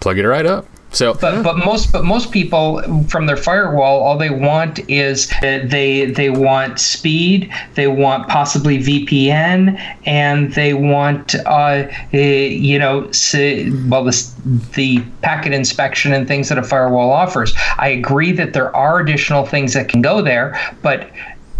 [0.00, 0.66] plug it right up.
[0.92, 5.60] So But but most but most people from their firewall, all they want is uh,
[5.64, 13.10] they they want speed, they want possibly VPN, and they want uh, uh, you know
[13.88, 14.32] well the
[14.74, 17.54] the packet inspection and things that a firewall offers.
[17.78, 21.10] I agree that there are additional things that can go there, but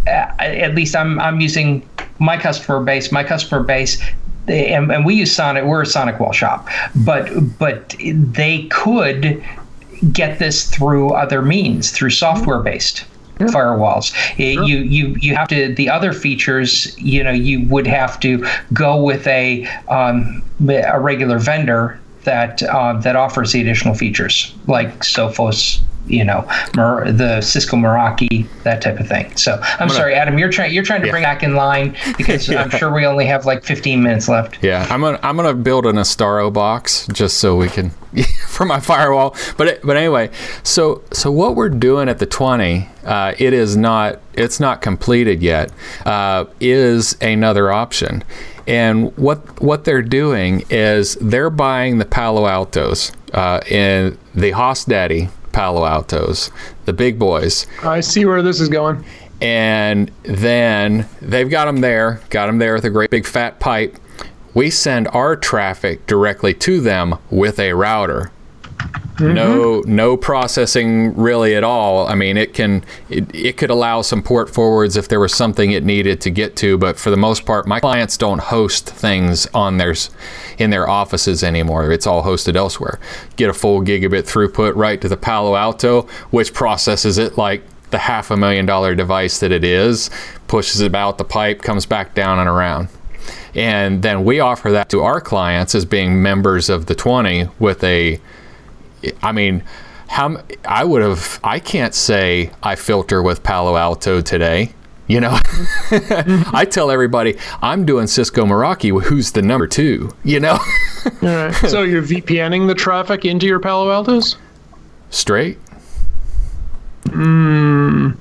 [0.06, 1.88] at least I'm I'm using
[2.18, 3.12] my customer base.
[3.12, 4.02] My customer base
[4.48, 5.64] and, and we use Sonic.
[5.64, 7.28] We're a Sonic Wall shop, but
[7.58, 9.42] but they could
[10.12, 13.04] get this through other means, through software-based
[13.38, 14.12] firewalls.
[14.38, 16.96] Eh, You you you have to the other features.
[16.98, 22.94] You know, you would have to go with a um, a regular vendor that uh,
[22.94, 25.80] that offers the additional features like Sophos.
[26.06, 26.42] You know,
[26.74, 29.34] the Cisco Meraki, that type of thing.
[29.36, 30.38] So I'm sorry, Adam.
[30.38, 33.46] You're trying you're trying to bring back in line because I'm sure we only have
[33.46, 34.58] like 15 minutes left.
[34.62, 37.90] Yeah, I'm gonna I'm gonna build an Astaro box just so we can
[38.48, 39.36] for my firewall.
[39.56, 40.30] But it- but anyway,
[40.64, 45.42] so so what we're doing at the 20, uh, it is not it's not completed
[45.42, 45.70] yet.
[46.04, 48.24] Uh, is another option,
[48.66, 55.30] and what what they're doing is they're buying the Palo Altos uh, and the Hostdaddy
[55.52, 56.50] Palo Altos,
[56.84, 59.04] the big boys I see where this is going.
[59.40, 63.96] and then they've got them there, got them there with a great big fat pipe.
[64.54, 68.30] We send our traffic directly to them with a router.
[69.16, 69.34] Mm-hmm.
[69.34, 72.08] No, no processing really at all.
[72.08, 75.70] I mean, it can, it, it could allow some port forwards if there was something
[75.70, 79.46] it needed to get to, but for the most part, my clients don't host things
[79.48, 80.10] on theirs
[80.58, 81.92] in their offices anymore.
[81.92, 82.98] It's all hosted elsewhere.
[83.36, 87.98] Get a full gigabit throughput right to the Palo Alto, which processes it like the
[87.98, 90.10] half a million dollar device that it is,
[90.48, 92.88] pushes it out the pipe, comes back down and around.
[93.54, 97.84] And then we offer that to our clients as being members of the 20 with
[97.84, 98.18] a,
[99.22, 99.62] I mean,
[100.08, 104.72] how I would have, I can't say I filter with Palo Alto today.
[105.08, 105.36] You know,
[105.90, 110.10] I tell everybody I'm doing Cisco Meraki, who's the number two.
[110.24, 110.52] You know,
[111.22, 111.54] All right.
[111.54, 114.36] so you're VPNing the traffic into your Palo Altos?
[115.10, 115.58] straight.
[117.10, 118.12] Hmm.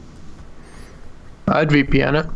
[1.48, 2.30] I'd VPN it.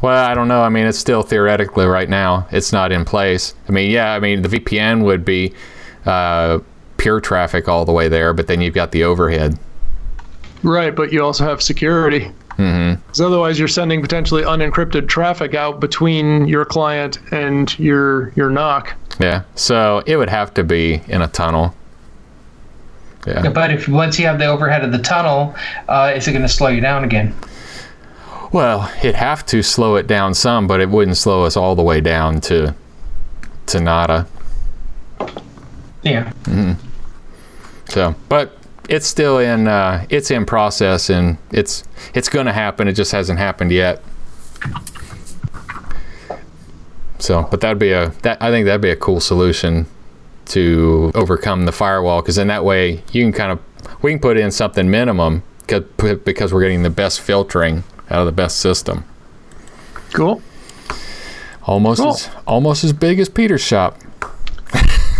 [0.00, 0.62] Well, I don't know.
[0.62, 2.48] I mean, it's still theoretically right now.
[2.50, 3.54] It's not in place.
[3.68, 5.54] I mean, yeah, I mean, the VPN would be
[6.06, 6.58] uh,
[6.96, 9.58] pure traffic all the way there, but then you've got the overhead.
[10.62, 12.30] Right, but you also have security.
[12.58, 13.00] Mm-hmm.
[13.00, 18.92] Because otherwise, you're sending potentially unencrypted traffic out between your client and your your NOC.
[19.18, 19.42] Yeah.
[19.54, 21.74] So it would have to be in a tunnel.
[23.26, 23.48] Yeah.
[23.50, 25.54] But if once you have the overhead of the tunnel,
[25.88, 27.34] uh, is it going to slow you down again?
[28.52, 31.82] Well, it'd have to slow it down some, but it wouldn't slow us all the
[31.82, 32.74] way down to
[33.66, 34.26] to nada.
[36.02, 36.32] Yeah.
[36.44, 36.72] Mm-hmm.
[37.88, 38.56] So, but
[38.88, 41.84] it's still in uh, it's in process and it's
[42.14, 42.88] it's going to happen.
[42.88, 44.02] It just hasn't happened yet.
[47.18, 49.86] So, but that'd be a that I think that'd be a cool solution
[50.46, 53.60] to overcome the firewall because then that way you can kind of
[54.02, 55.84] we can put in something minimum because
[56.24, 59.04] because we're getting the best filtering out of the best system.
[60.12, 60.42] Cool.
[61.64, 62.10] Almost Cool.
[62.14, 63.98] as almost as big as Peter's shop.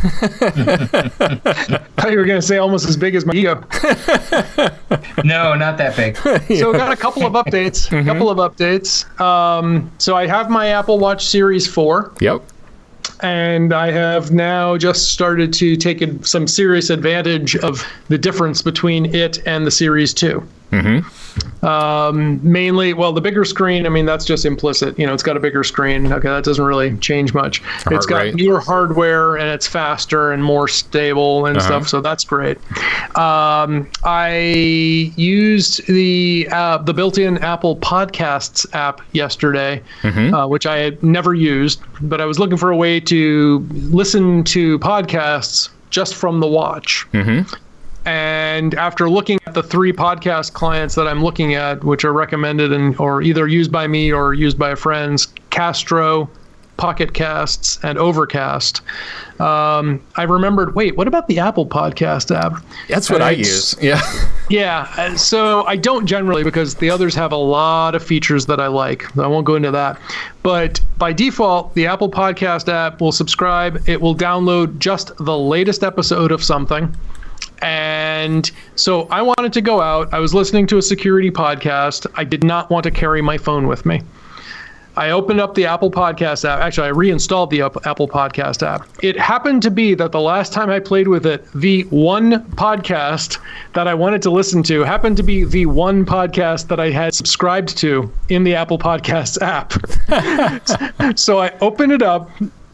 [0.05, 3.63] I thought you were going to say almost as big as my ego.
[5.25, 6.17] No, not that big.
[6.59, 7.87] So, got a couple of updates.
[7.99, 9.05] A couple of updates.
[9.21, 12.13] Um, so, I have my Apple Watch Series 4.
[12.21, 12.43] Yep.
[13.21, 19.15] and I have now just started to take some serious advantage of the difference between
[19.15, 20.47] it and the Series 2.
[20.73, 21.65] Mm-hmm.
[21.65, 24.99] Um, mainly, well, the bigger screen, I mean, that's just implicit.
[24.99, 26.13] You know, it's got a bigger screen.
[26.13, 27.63] Okay, that doesn't really change much.
[27.87, 28.35] it's got rate.
[28.35, 32.59] newer hardware and it's faster and more stable and stuff, so that's great.
[33.17, 39.83] Um, I used the uh, the built-in Apple Podcasts app yesterday,
[40.33, 44.43] uh, which I had never used, but I was looking for a way to listen
[44.45, 47.07] to podcasts just from the watch.
[48.05, 52.73] And after looking at the three podcast clients that I'm looking at, which are recommended
[52.73, 56.29] and or either used by me or used by friends, Castro,
[56.77, 58.81] Pocket Casts, and Overcast,
[59.39, 60.75] um, I remembered.
[60.75, 62.65] Wait, what about the Apple Podcast app?
[62.89, 63.77] That's what I use.
[63.81, 64.01] Yeah.
[64.49, 68.61] Yeah, uh, so I don't generally because the others have a lot of features that
[68.61, 69.17] I like.
[69.17, 69.99] I won't go into that.
[70.43, 73.89] But by default, the Apple Podcast app will subscribe.
[73.89, 76.95] It will download just the latest episode of something.
[77.63, 80.13] And so I wanted to go out.
[80.13, 82.07] I was listening to a security podcast.
[82.15, 84.03] I did not want to carry my phone with me.
[84.95, 86.61] I opened up the Apple Podcast app.
[86.61, 88.87] Actually, I reinstalled the Apple Podcast app.
[89.03, 93.39] It happened to be that the last time I played with it, the one podcast
[93.73, 97.15] that I wanted to listen to happened to be the one podcast that I had
[97.15, 99.41] subscribed to in the Apple Podcast
[101.09, 101.17] app.
[101.19, 102.31] so I opened it up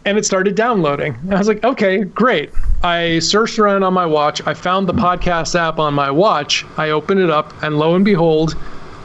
[0.09, 1.15] and it started downloading.
[1.31, 2.51] I was like, okay, great.
[2.83, 4.41] I searched around on my watch.
[4.47, 6.65] I found the podcast app on my watch.
[6.79, 8.57] I opened it up, and lo and behold,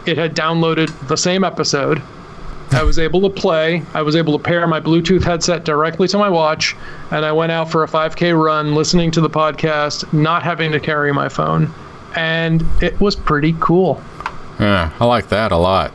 [0.06, 2.01] it had downloaded the same episode.
[2.72, 3.84] I was able to play.
[3.93, 6.74] I was able to pair my Bluetooth headset directly to my watch,
[7.12, 10.80] and I went out for a 5K run listening to the podcast, not having to
[10.80, 11.70] carry my phone.
[12.16, 14.01] And it was pretty cool.
[14.58, 14.93] Yeah.
[15.01, 15.93] I like that a lot.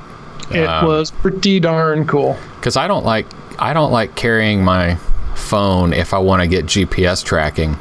[0.50, 2.36] It um, was pretty darn cool.
[2.56, 3.26] because I don't like
[3.58, 4.96] I don't like carrying my
[5.34, 7.76] phone if I want to get GPS tracking.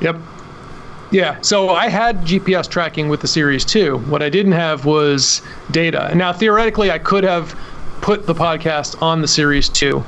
[0.00, 0.16] Yep.
[1.10, 3.98] Yeah, so I had GPS tracking with the Series 2.
[3.98, 6.12] What I didn't have was data.
[6.14, 7.56] Now, theoretically, I could have
[8.00, 10.04] put the podcast on the Series 2,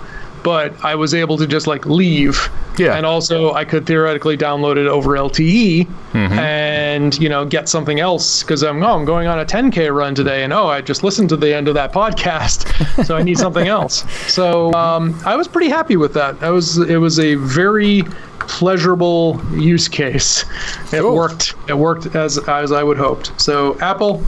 [0.47, 2.38] but I was able to just like leave.
[2.78, 2.94] Yeah.
[2.97, 8.44] And also, I could theoretically download it over LTE and, you know, get something else
[8.44, 10.44] because I'm, oh, I'm going on a 10K run today.
[10.44, 13.05] And oh, I just listened to the end of that podcast.
[13.05, 14.05] so I need something else.
[14.36, 16.40] So um, I was pretty happy with that.
[16.44, 18.03] I was, it was a very
[18.38, 20.44] pleasurable use case.
[20.92, 21.16] It Cool.
[21.16, 21.55] worked.
[21.68, 23.32] It worked as as I would hoped.
[23.40, 24.22] So Apple,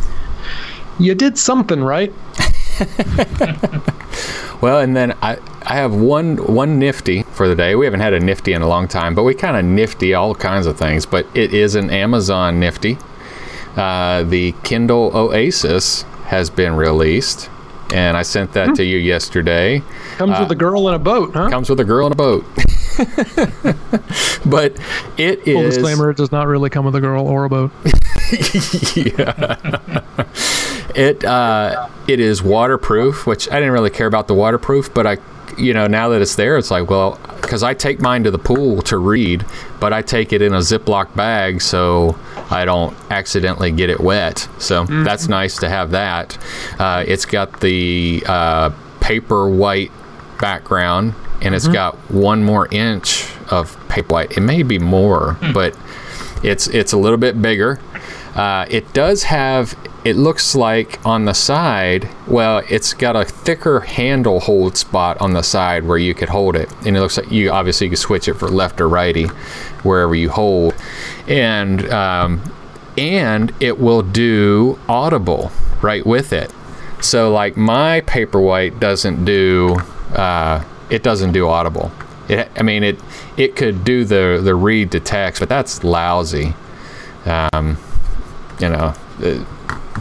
[0.98, 2.12] you did something right.
[4.60, 7.74] Well, and then I I have one one nifty for the day.
[7.74, 10.34] We haven't had a nifty in a long time, but we kind of nifty all
[10.34, 11.06] kinds of things.
[11.06, 12.98] But it is an Amazon nifty.
[13.76, 17.48] Uh, the Kindle Oasis has been released,
[17.92, 19.82] and I sent that to you yesterday.
[20.16, 21.50] Comes with a girl in a boat, huh?
[21.50, 22.44] Comes with a girl in a boat.
[24.44, 24.76] but
[25.16, 27.70] it Full is disclaimer: It does not really come with a girl or a boat.
[30.94, 35.18] It uh, it is waterproof, which I didn't really care about the waterproof, but I,
[35.56, 38.38] you know, now that it's there, it's like, well, because I take mine to the
[38.38, 39.44] pool to read,
[39.80, 42.18] but I take it in a Ziploc bag so
[42.50, 44.48] I don't accidentally get it wet.
[44.58, 46.38] So that's nice to have that.
[46.78, 48.70] Uh, it's got the uh,
[49.00, 49.92] paper white
[50.40, 54.36] background, and it's got one more inch of paper white.
[54.36, 55.76] It may be more, but
[56.42, 57.78] it's it's a little bit bigger.
[58.34, 59.76] Uh, it does have.
[60.04, 62.08] It looks like on the side.
[62.26, 66.56] Well, it's got a thicker handle hold spot on the side where you could hold
[66.56, 69.26] it, and it looks like you obviously can switch it for left or righty,
[69.82, 70.74] wherever you hold,
[71.26, 72.40] and um,
[72.96, 75.50] and it will do Audible
[75.82, 76.52] right with it.
[77.00, 79.76] So like my Paperwhite doesn't do.
[80.14, 81.92] Uh, it doesn't do Audible.
[82.28, 82.98] It, I mean, it
[83.36, 86.54] it could do the the read to text, but that's lousy.
[87.24, 87.78] Um,
[88.60, 88.94] you know,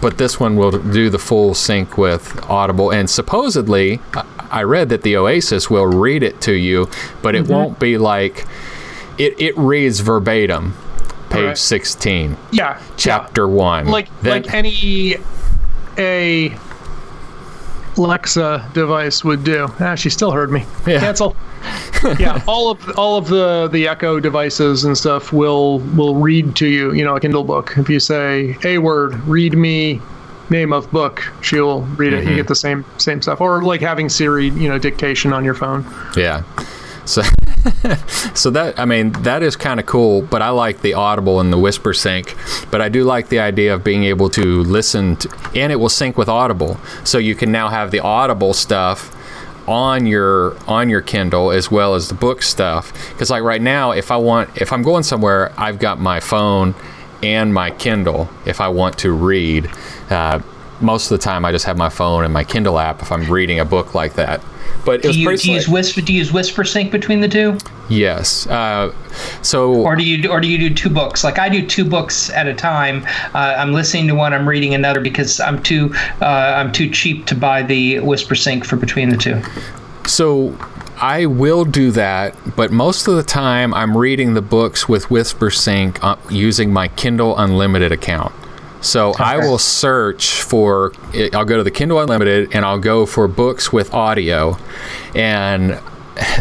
[0.02, 4.00] but this one will do the full sync with Audible, and supposedly,
[4.52, 6.90] I- read that the Oasis will read it to you,
[7.22, 8.46] but it won't be like
[9.18, 9.36] it.
[9.40, 10.74] It reads verbatim,
[11.30, 11.58] page Alright.
[11.58, 13.88] sixteen, Yeah, chapter one.
[13.88, 15.16] Like Then- like any
[15.98, 16.54] a
[17.98, 19.68] Alexa device would do.
[19.80, 20.66] Ah, she still heard me.
[20.86, 21.00] Yeah.
[21.00, 21.36] Cancel.
[22.20, 26.68] yeah, all of all of the the Echo devices and stuff will will read to
[26.68, 26.94] you.
[26.94, 27.74] You know, a Kindle book.
[27.78, 30.02] If you say a word, read me
[30.50, 32.24] name of book, she'll read it.
[32.24, 32.36] You mm-hmm.
[32.38, 33.42] get the same same stuff.
[33.42, 35.86] Or like having Siri, you know, dictation on your phone.
[36.16, 36.44] Yeah.
[37.06, 37.22] So,
[38.34, 40.22] so that I mean that is kind of cool.
[40.22, 42.36] But I like the Audible and the Whisper Sync.
[42.70, 45.90] But I do like the idea of being able to listen, to, and it will
[45.90, 49.14] sync with Audible, so you can now have the Audible stuff
[49.68, 52.94] on your on your Kindle as well as the book stuff.
[53.12, 56.76] Because like right now, if I want, if I'm going somewhere, I've got my phone
[57.22, 58.30] and my Kindle.
[58.46, 59.70] If I want to read.
[60.10, 60.42] Uh,
[60.80, 63.32] most of the time, I just have my phone and my Kindle app if I'm
[63.32, 64.42] reading a book like that.
[64.86, 65.68] But it Do was you, do you use.
[65.68, 66.02] Whisper?
[66.02, 67.58] Do you use Whisper Sync between the two,
[67.90, 68.48] Yes.
[68.48, 68.94] Uh,
[69.42, 71.24] so or do you or do you do two books?
[71.24, 73.06] Like I do two books at a time.
[73.34, 77.26] Uh, I'm listening to one, I'm reading another because I'm too uh, I'm too cheap
[77.28, 79.42] to buy the Whisper Sync for between the two.
[80.06, 80.58] So
[80.98, 85.50] I will do that, but most of the time I'm reading the books with Whisper
[85.50, 88.34] Sync uh, using my Kindle Unlimited account.
[88.88, 90.94] So I will search for.
[91.34, 94.58] I'll go to the Kindle Unlimited and I'll go for books with audio,
[95.14, 95.80] and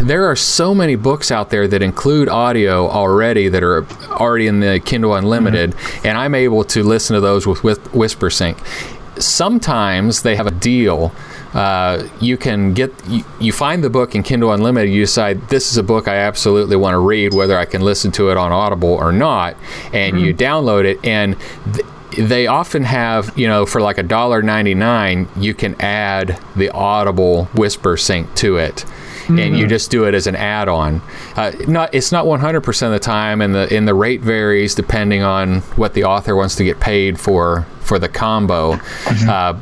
[0.01, 4.59] there are so many books out there that include audio already that are already in
[4.59, 8.57] the Kindle Unlimited, and I'm able to listen to those with, with Whisper Sync.
[9.17, 11.11] Sometimes they have a deal.
[11.53, 14.91] Uh, you can get you, you find the book in Kindle Unlimited.
[14.91, 18.11] You decide this is a book I absolutely want to read, whether I can listen
[18.13, 19.57] to it on Audible or not,
[19.91, 21.35] and you download it and.
[21.73, 21.85] Th-
[22.17, 26.69] they often have, you know, for like a dollar ninety nine, you can add the
[26.71, 28.85] Audible Whisper Sync to it,
[29.29, 31.01] and you just do it as an add-on.
[31.35, 34.21] Uh, not, it's not one hundred percent of the time, and the and the rate
[34.21, 38.79] varies depending on what the author wants to get paid for for the combo.
[39.07, 39.57] Uh,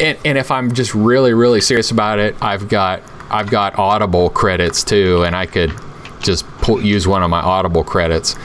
[0.00, 4.28] and, and if I'm just really really serious about it, I've got I've got Audible
[4.30, 5.72] credits too, and I could
[6.20, 8.36] just pull, use one of my Audible credits.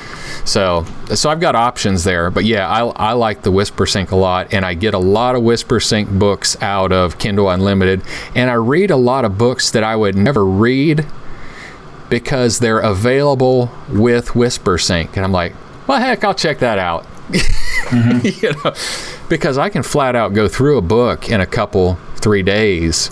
[0.46, 4.16] So so I've got options there, but yeah, I, I like the Whisper Sync a
[4.16, 8.02] lot, and I get a lot of Whisper Sync books out of Kindle Unlimited,
[8.36, 11.06] and I read a lot of books that I would never read
[12.10, 15.54] because they're available with Whisper Sync, and I'm like,
[15.88, 17.06] well, heck, I'll check that out.
[17.30, 18.46] Mm-hmm.
[18.46, 18.74] you know,
[19.30, 23.12] because I can flat out go through a book in a couple three days.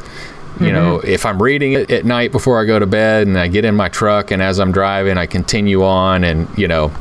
[0.59, 1.07] You know, mm-hmm.
[1.07, 3.75] if I'm reading it at night before I go to bed and I get in
[3.75, 6.91] my truck and as I'm driving, I continue on and, you know,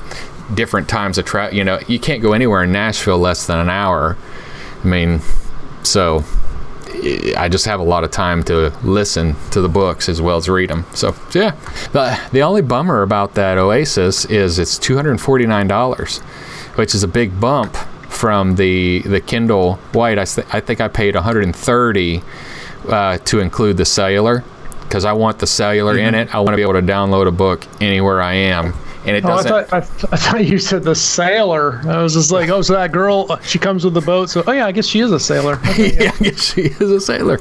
[0.54, 1.57] different times of travel.
[1.57, 4.16] You know, you can't go anywhere in Nashville less than an hour.
[4.82, 5.20] I mean,
[5.82, 6.24] so
[7.36, 10.48] I- just have a lot of time to listen to the books as well as
[10.48, 10.84] read them.
[10.94, 11.54] So, yeah.
[11.92, 16.18] The, the only bummer about that Oasis is it's $249,
[16.76, 17.76] which is a big bump
[18.09, 20.18] from the the Kindle White.
[20.18, 22.22] I, th- I think I paid 130
[22.89, 24.43] uh, to include the cellular
[24.82, 26.34] because I want the cellular in it.
[26.34, 28.72] I want to be able to download a book anywhere I am,
[29.05, 29.51] and it Oh, doesn't.
[29.51, 31.80] thought I, th- I thought you said the sailor.
[31.87, 34.30] I was just like, oh, so that girl, uh, she comes with the boat.
[34.30, 35.59] So, oh yeah, I guess she is a sailor.
[35.70, 37.39] Okay, yeah, I guess she is a sailor.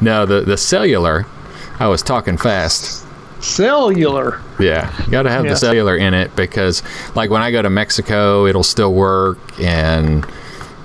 [0.00, 1.26] No, the the cellular.
[1.78, 3.06] I was talking fast.
[3.40, 4.40] Cellular.
[4.58, 6.82] Yeah, you got to have the cellular in it because,
[7.14, 10.26] like, when I go to Mexico, it'll still work, and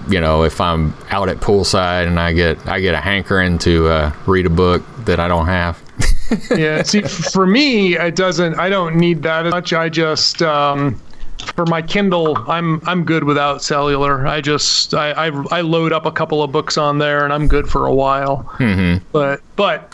[0.07, 3.87] you know, if I'm out at poolside and I get I get a hankering to
[3.87, 5.81] uh, read a book that I don't have.
[6.57, 6.83] yeah.
[6.83, 8.55] See, for me, it doesn't.
[8.55, 9.73] I don't need that as much.
[9.73, 10.99] I just um,
[11.55, 14.25] for my Kindle, I'm I'm good without cellular.
[14.25, 17.47] I just I I, I load up a couple of books on there, and I'm
[17.47, 18.43] good for a while.
[18.57, 19.05] Mm-hmm.
[19.11, 19.93] But but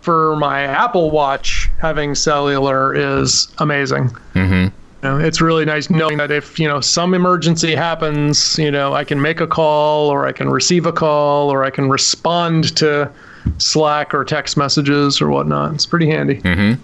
[0.00, 4.08] for my Apple Watch, having cellular is amazing.
[4.34, 4.74] Mm-hmm.
[5.02, 9.04] Know, it's really nice knowing that if you know some emergency happens, you know I
[9.04, 13.10] can make a call, or I can receive a call, or I can respond to
[13.56, 15.74] Slack or text messages or whatnot.
[15.74, 16.36] It's pretty handy.
[16.36, 16.82] Mm-hmm.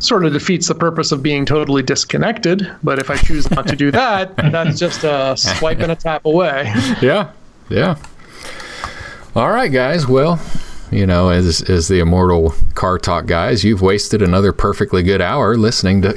[0.00, 3.76] Sort of defeats the purpose of being totally disconnected, but if I choose not to
[3.76, 6.72] do that, that's just a swipe and a tap away.
[7.02, 7.32] Yeah,
[7.68, 7.96] yeah.
[9.36, 10.06] All right, guys.
[10.06, 10.40] Well,
[10.90, 15.54] you know, as as the immortal car talk guys, you've wasted another perfectly good hour
[15.56, 16.14] listening to.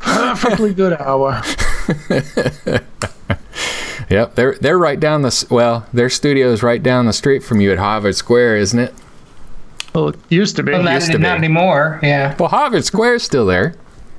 [0.00, 1.42] Perfectly good hour.
[4.08, 7.60] yep, they're they're right down the well, their studio is right down the street from
[7.60, 8.94] you at Harvard Square, isn't it?
[9.94, 10.72] Well, it used to be.
[10.72, 11.46] Well, not, used to not be.
[11.46, 12.00] anymore.
[12.02, 12.36] Yeah.
[12.38, 13.74] Well, Harvard Square's still there.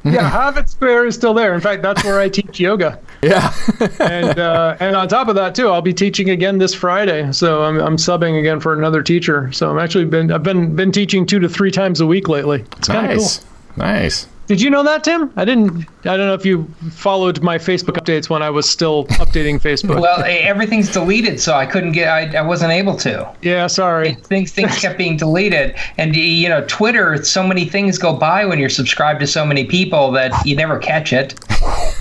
[0.14, 1.53] yeah, Harvard Square is still there.
[1.53, 2.99] In fact, that's where I teach yoga.
[3.22, 3.53] Yeah.
[3.99, 7.30] and uh, and on top of that too, I'll be teaching again this Friday.
[7.34, 9.52] So I'm, I'm subbing again for another teacher.
[9.52, 12.64] So I'm actually been I've been been teaching two to three times a week lately.
[12.77, 13.45] It's kind of nice.
[13.76, 14.27] Nice.
[14.50, 15.32] Did you know that, Tim?
[15.36, 15.86] I didn't.
[16.06, 20.02] I don't know if you followed my Facebook updates when I was still updating Facebook.
[20.02, 22.08] Well, eh, everything's deleted, so I couldn't get.
[22.08, 23.32] I, I wasn't able to.
[23.44, 24.16] yeah, sorry.
[24.16, 27.24] Things things kept being deleted, and you know, Twitter.
[27.24, 30.80] So many things go by when you're subscribed to so many people that you never
[30.80, 31.40] catch it.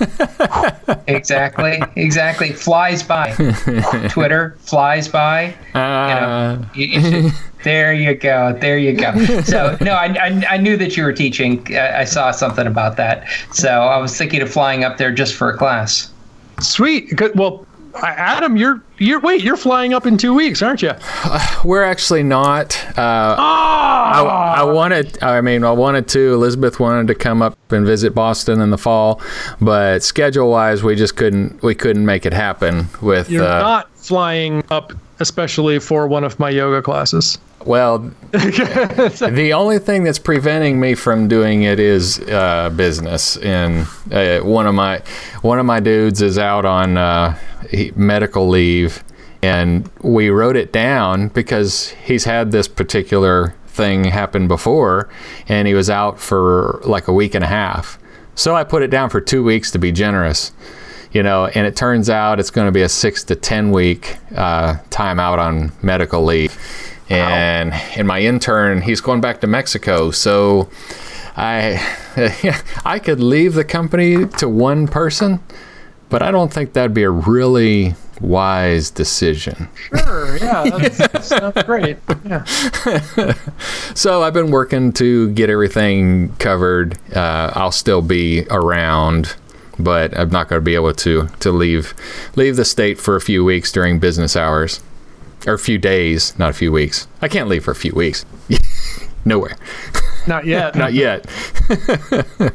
[1.06, 2.52] exactly, exactly.
[2.52, 3.32] Flies by.
[4.10, 5.54] Twitter flies by.
[5.74, 7.32] Uh, You- you should-
[7.64, 8.56] there you go.
[8.60, 9.12] There you go.
[9.42, 11.64] So no, I, I, I knew that you were teaching.
[11.76, 13.26] I, I saw something about that.
[13.52, 16.10] So I was thinking of flying up there just for a class.
[16.60, 17.14] Sweet.
[17.16, 17.36] Good.
[17.38, 20.92] Well, I- Adam, you're you're wait, you're flying up in two weeks, aren't you?
[21.64, 22.76] we're actually not.
[22.98, 25.22] Uh, I, I wanted.
[25.22, 26.34] I mean, I wanted to.
[26.34, 29.20] Elizabeth wanted to come up and visit Boston in the fall,
[29.60, 31.62] but schedule-wise, we just couldn't.
[31.62, 32.88] We couldn't make it happen.
[33.00, 37.38] With You're uh, not flying up, especially for one of my yoga classes.
[37.66, 37.98] well,
[38.32, 43.36] the only thing that's preventing me from doing it is uh, business.
[43.38, 45.02] And uh, one of my
[45.42, 47.38] one of my dudes is out on uh,
[47.94, 49.04] medical leave,
[49.42, 55.08] and we wrote it down because he's had this particular thing happen before,
[55.48, 57.98] and he was out for like a week and a half.
[58.34, 60.52] So I put it down for two weeks to be generous.
[61.12, 64.18] You know, and it turns out it's going to be a six to ten week
[64.36, 66.56] uh, time out on medical leave
[67.10, 70.68] and and my intern he's going back to Mexico so
[71.36, 71.80] I
[72.84, 75.40] I could leave the company to one person
[76.10, 80.36] but I don't think that'd be a really wise decision Sure.
[80.36, 80.64] Yeah.
[80.88, 81.98] That's, that's great.
[82.24, 82.44] Yeah.
[83.94, 89.36] so I've been working to get everything covered uh, I'll still be around
[89.78, 91.94] but I'm not going to be able to to leave
[92.36, 94.80] leave the state for a few weeks during business hours
[95.46, 98.24] or a few days not a few weeks I can't leave for a few weeks
[99.24, 99.56] nowhere
[100.26, 100.74] Not yet.
[100.82, 101.26] Not yet.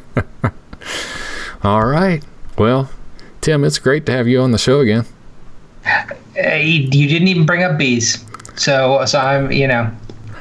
[1.64, 2.22] All right.
[2.58, 2.90] Well,
[3.40, 5.06] Tim, it's great to have you on the show again.
[6.36, 8.24] You, you didn't even bring up bees.
[8.56, 9.90] So so I'm you know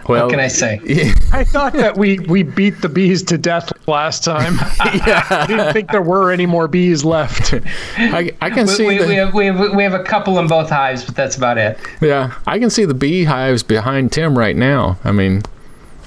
[0.08, 0.80] Well, what can I say?
[1.32, 4.56] I thought that we we beat the bees to death last time.
[5.08, 5.26] yeah.
[5.30, 7.54] I didn't think there were any more bees left.
[7.98, 10.40] I, I can We, see we, the, we, have, we, have, we have a couple
[10.40, 11.78] in both hives, but that's about it.
[12.02, 14.98] yeah, I can see the beehives behind Tim right now.
[15.04, 15.44] I mean,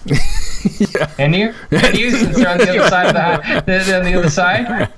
[1.18, 1.54] And you?
[1.70, 4.14] And you since they're on the other side of the hive, they're they're on the
[4.18, 4.92] other side.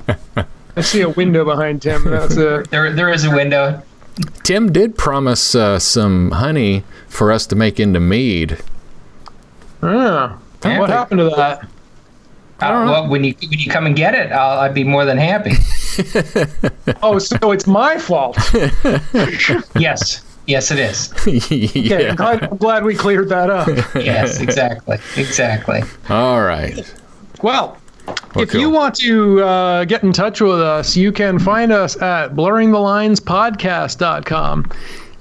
[0.76, 2.04] I see a window behind Tim.
[2.04, 2.70] That's it.
[2.70, 3.82] There there is a window.
[4.42, 8.58] Tim did promise uh, some honey for us to make into mead.
[9.82, 10.78] Ah, Yeah.
[10.80, 11.62] what happened to that?
[12.60, 15.18] Uh, well, when you when you come and get it, I'll I'd be more than
[15.18, 15.52] happy.
[17.02, 18.36] Oh, so it's my fault.
[19.78, 21.12] Yes, yes, it is.
[21.26, 22.10] Okay, yeah.
[22.10, 23.68] I'm, glad, I'm glad we cleared that up.
[23.94, 25.82] Yes, exactly, exactly.
[26.08, 26.78] All right.
[27.42, 27.76] Well,
[28.06, 32.00] Well, if you want to uh, get in touch with us, you can find us
[32.00, 34.70] at blurringthelinespodcast.com.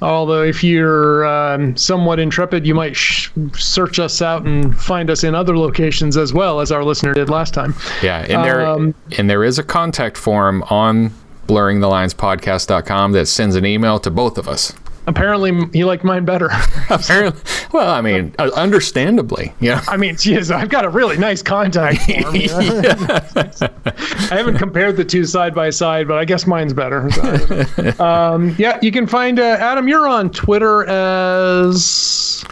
[0.02, 5.24] Although, if you're um, somewhat intrepid, you might sh- search us out and find us
[5.24, 7.74] in other locations as well, as our listener did last time.
[8.04, 11.12] Yeah, and there Um, and there is a contact form on
[11.48, 14.74] blurringthelinespodcast.com that sends an email to both of us.
[15.08, 16.50] Apparently, he liked mine better.
[16.90, 19.84] Apparently, well, I mean, uh, understandably, yeah.
[19.88, 22.36] I mean, geez, I've got a really nice contact form.
[22.36, 27.10] I haven't compared the two side by side, but I guess mine's better.
[27.12, 29.88] So, um, yeah, you can find uh, Adam.
[29.88, 32.44] You're on Twitter as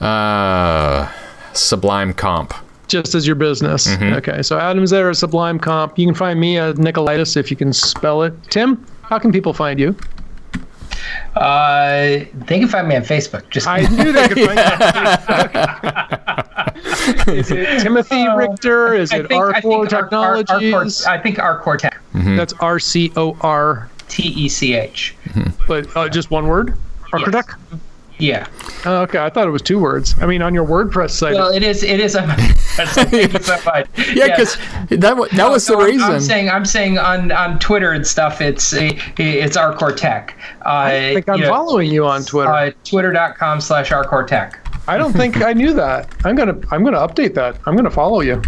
[0.00, 1.10] Uh,
[1.54, 2.54] Sublime Comp.
[2.88, 3.88] just as your business.
[4.00, 5.98] Okay, so Adam's there at Sublime Comp.
[5.98, 8.34] You can find me at Nikolaidis if you can spell it.
[8.50, 9.96] Tim, how can people find you?
[11.34, 13.48] Uh, they can find me on Facebook.
[13.50, 14.64] Just I knew they could find you.
[14.64, 14.78] on
[16.76, 17.28] Facebook.
[17.28, 18.94] Is it Timothy Richter?
[18.94, 21.04] Is it RCor Technologies?
[21.06, 21.98] I think RCor Tech.
[22.12, 25.14] That's R C O R, T E C H.
[25.66, 26.76] but uh, just one word.
[27.12, 27.50] Architect.
[28.22, 28.46] Yeah.
[28.86, 30.14] Oh, okay, I thought it was two words.
[30.20, 31.34] I mean, on your WordPress site.
[31.34, 31.82] Well, it is.
[31.82, 32.14] It is.
[32.14, 33.88] A, thank you so much.
[34.14, 34.56] Yeah, because
[34.90, 36.10] that wa- that was the No, I'm- reason.
[36.12, 38.40] I'm saying I'm saying on, on Twitter and stuff.
[38.40, 40.36] It's it's RCor Tech.
[40.64, 42.52] Uh, I think I'm you know, following you on Twitter.
[42.52, 44.60] Uh, Twitter.com slash RCor Tech.
[44.86, 46.08] I don't think I knew that.
[46.24, 47.56] I'm gonna I'm gonna update that.
[47.66, 48.40] I'm gonna follow you.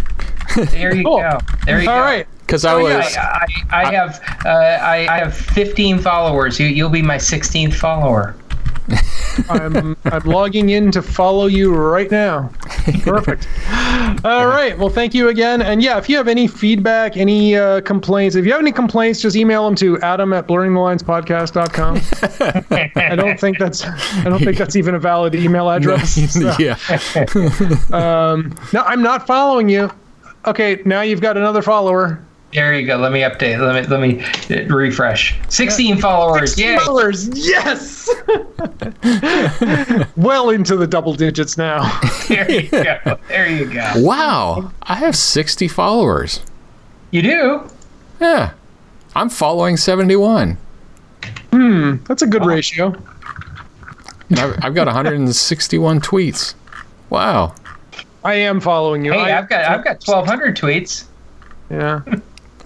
[0.55, 1.17] There you Cool.
[1.17, 1.37] go.
[1.65, 2.01] There you All go.
[2.01, 2.27] right.
[2.45, 3.13] Because I Oh, was.
[3.13, 6.59] yeah, I, I, I have uh, I, I have 15 followers.
[6.59, 8.35] You you'll be my 16th follower.
[9.49, 12.49] I'm I'm logging in to follow you right now.
[13.01, 13.47] Perfect.
[14.23, 14.77] All right.
[14.77, 15.61] Well, thank you again.
[15.61, 19.21] And yeah, if you have any feedback, any uh, complaints, if you have any complaints,
[19.21, 22.01] just email them to adam at blurringthelinespodcast.com.
[22.95, 26.15] I don't think that's I don't think that's even a valid email address.
[26.35, 26.77] So, yeah.
[28.73, 29.89] no, I'm not following you.
[30.45, 32.23] okay, now you've got another follower.
[32.55, 32.95] There you go.
[32.95, 33.59] Let me update.
[33.59, 34.23] Let me let me
[34.55, 35.37] uh, refresh.
[35.49, 36.57] 16 followers.
[36.57, 36.79] Yeah.
[36.79, 38.09] Followers, yes.
[40.15, 41.99] well into the double digits now.
[42.29, 43.19] There you go.
[43.27, 43.91] There you go.
[43.97, 46.39] Wow, I have 60 followers.
[47.11, 47.69] You do?
[48.19, 48.53] Yeah,
[49.15, 50.57] I'm following 71.
[51.51, 51.95] Hmm.
[52.05, 52.95] That's a good ratio.
[54.31, 56.55] I've, I've got 161 tweets.
[57.09, 57.53] Wow.
[58.23, 59.11] I am following you.
[59.11, 61.05] Hey, I've got I've got 1,200 tweets.
[61.69, 62.01] yeah.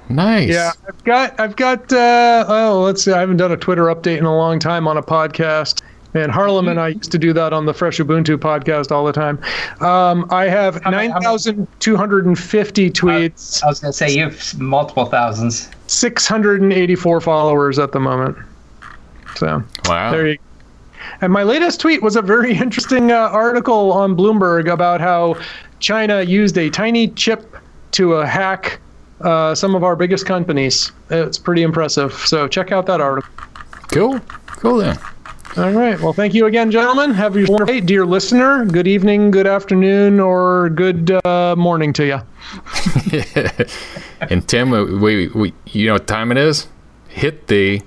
[0.10, 0.50] Nice.
[0.50, 1.92] Yeah, I've got, I've got.
[1.94, 3.12] Uh, oh, let's see.
[3.12, 5.82] I haven't done a Twitter update in a long time on a podcast.
[6.16, 9.12] And Harlem and I used to do that on the Fresh Ubuntu podcast all the
[9.14, 9.38] time.
[9.80, 13.68] Um, I have How many- how nine many- thousand two hundred and fifty tweets, I
[13.68, 15.70] was gonna say you have multiple thousands.
[15.86, 18.36] six hundred and eighty-four followers at the moment.
[19.36, 20.10] So Wow.
[20.12, 20.38] there you.
[21.22, 25.36] And my latest tweet was a very interesting uh, article on Bloomberg about how
[25.80, 27.56] China used a tiny chip
[27.92, 28.80] to uh, hack
[29.22, 30.92] uh, some of our biggest companies.
[31.10, 32.14] It's pretty impressive.
[32.14, 33.32] So check out that article.
[33.92, 34.20] Cool.
[34.48, 34.98] Cool then.
[35.58, 36.00] All right.
[36.00, 37.12] Well, thank you again, gentlemen.
[37.12, 38.66] Have a wonderful day, dear listener.
[38.66, 42.22] Good evening, good afternoon, or good uh, morning to you.
[44.22, 44.70] And Tim,
[45.02, 46.68] we, we, you know what time it is?
[47.08, 47.82] Hit the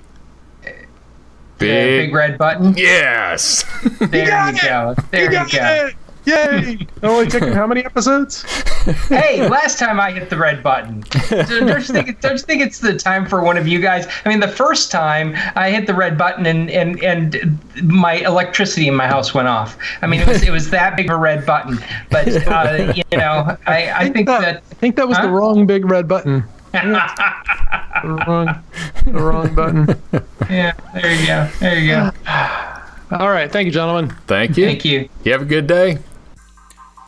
[1.59, 2.73] Big, big, red button.
[2.75, 3.63] yes.
[3.99, 4.95] There got you go.
[5.11, 5.87] There you, got go.
[5.87, 5.95] it!
[6.25, 6.77] Yay!
[6.79, 8.45] It only took how many episodes?
[9.07, 11.05] Hey, last time I hit the red button.
[11.29, 14.07] Don't you, think, don't you think it's the time for one of you guys?
[14.25, 18.89] I mean, the first time I hit the red button and and, and my electricity
[18.89, 19.77] in my house went off.
[20.01, 21.79] I mean, it was it was that big of a red button.
[22.11, 25.85] But uh, you know, I, I think that I think that was the wrong big
[25.85, 26.43] red button.
[28.01, 28.63] The wrong,
[29.05, 29.87] the wrong button.
[30.49, 30.73] yeah.
[30.93, 31.49] There you go.
[31.59, 32.11] There you go.
[33.17, 33.49] All right.
[33.49, 34.09] Thank you, gentlemen.
[34.27, 34.65] Thank you.
[34.65, 35.07] Thank you.
[35.23, 35.99] You have a good day.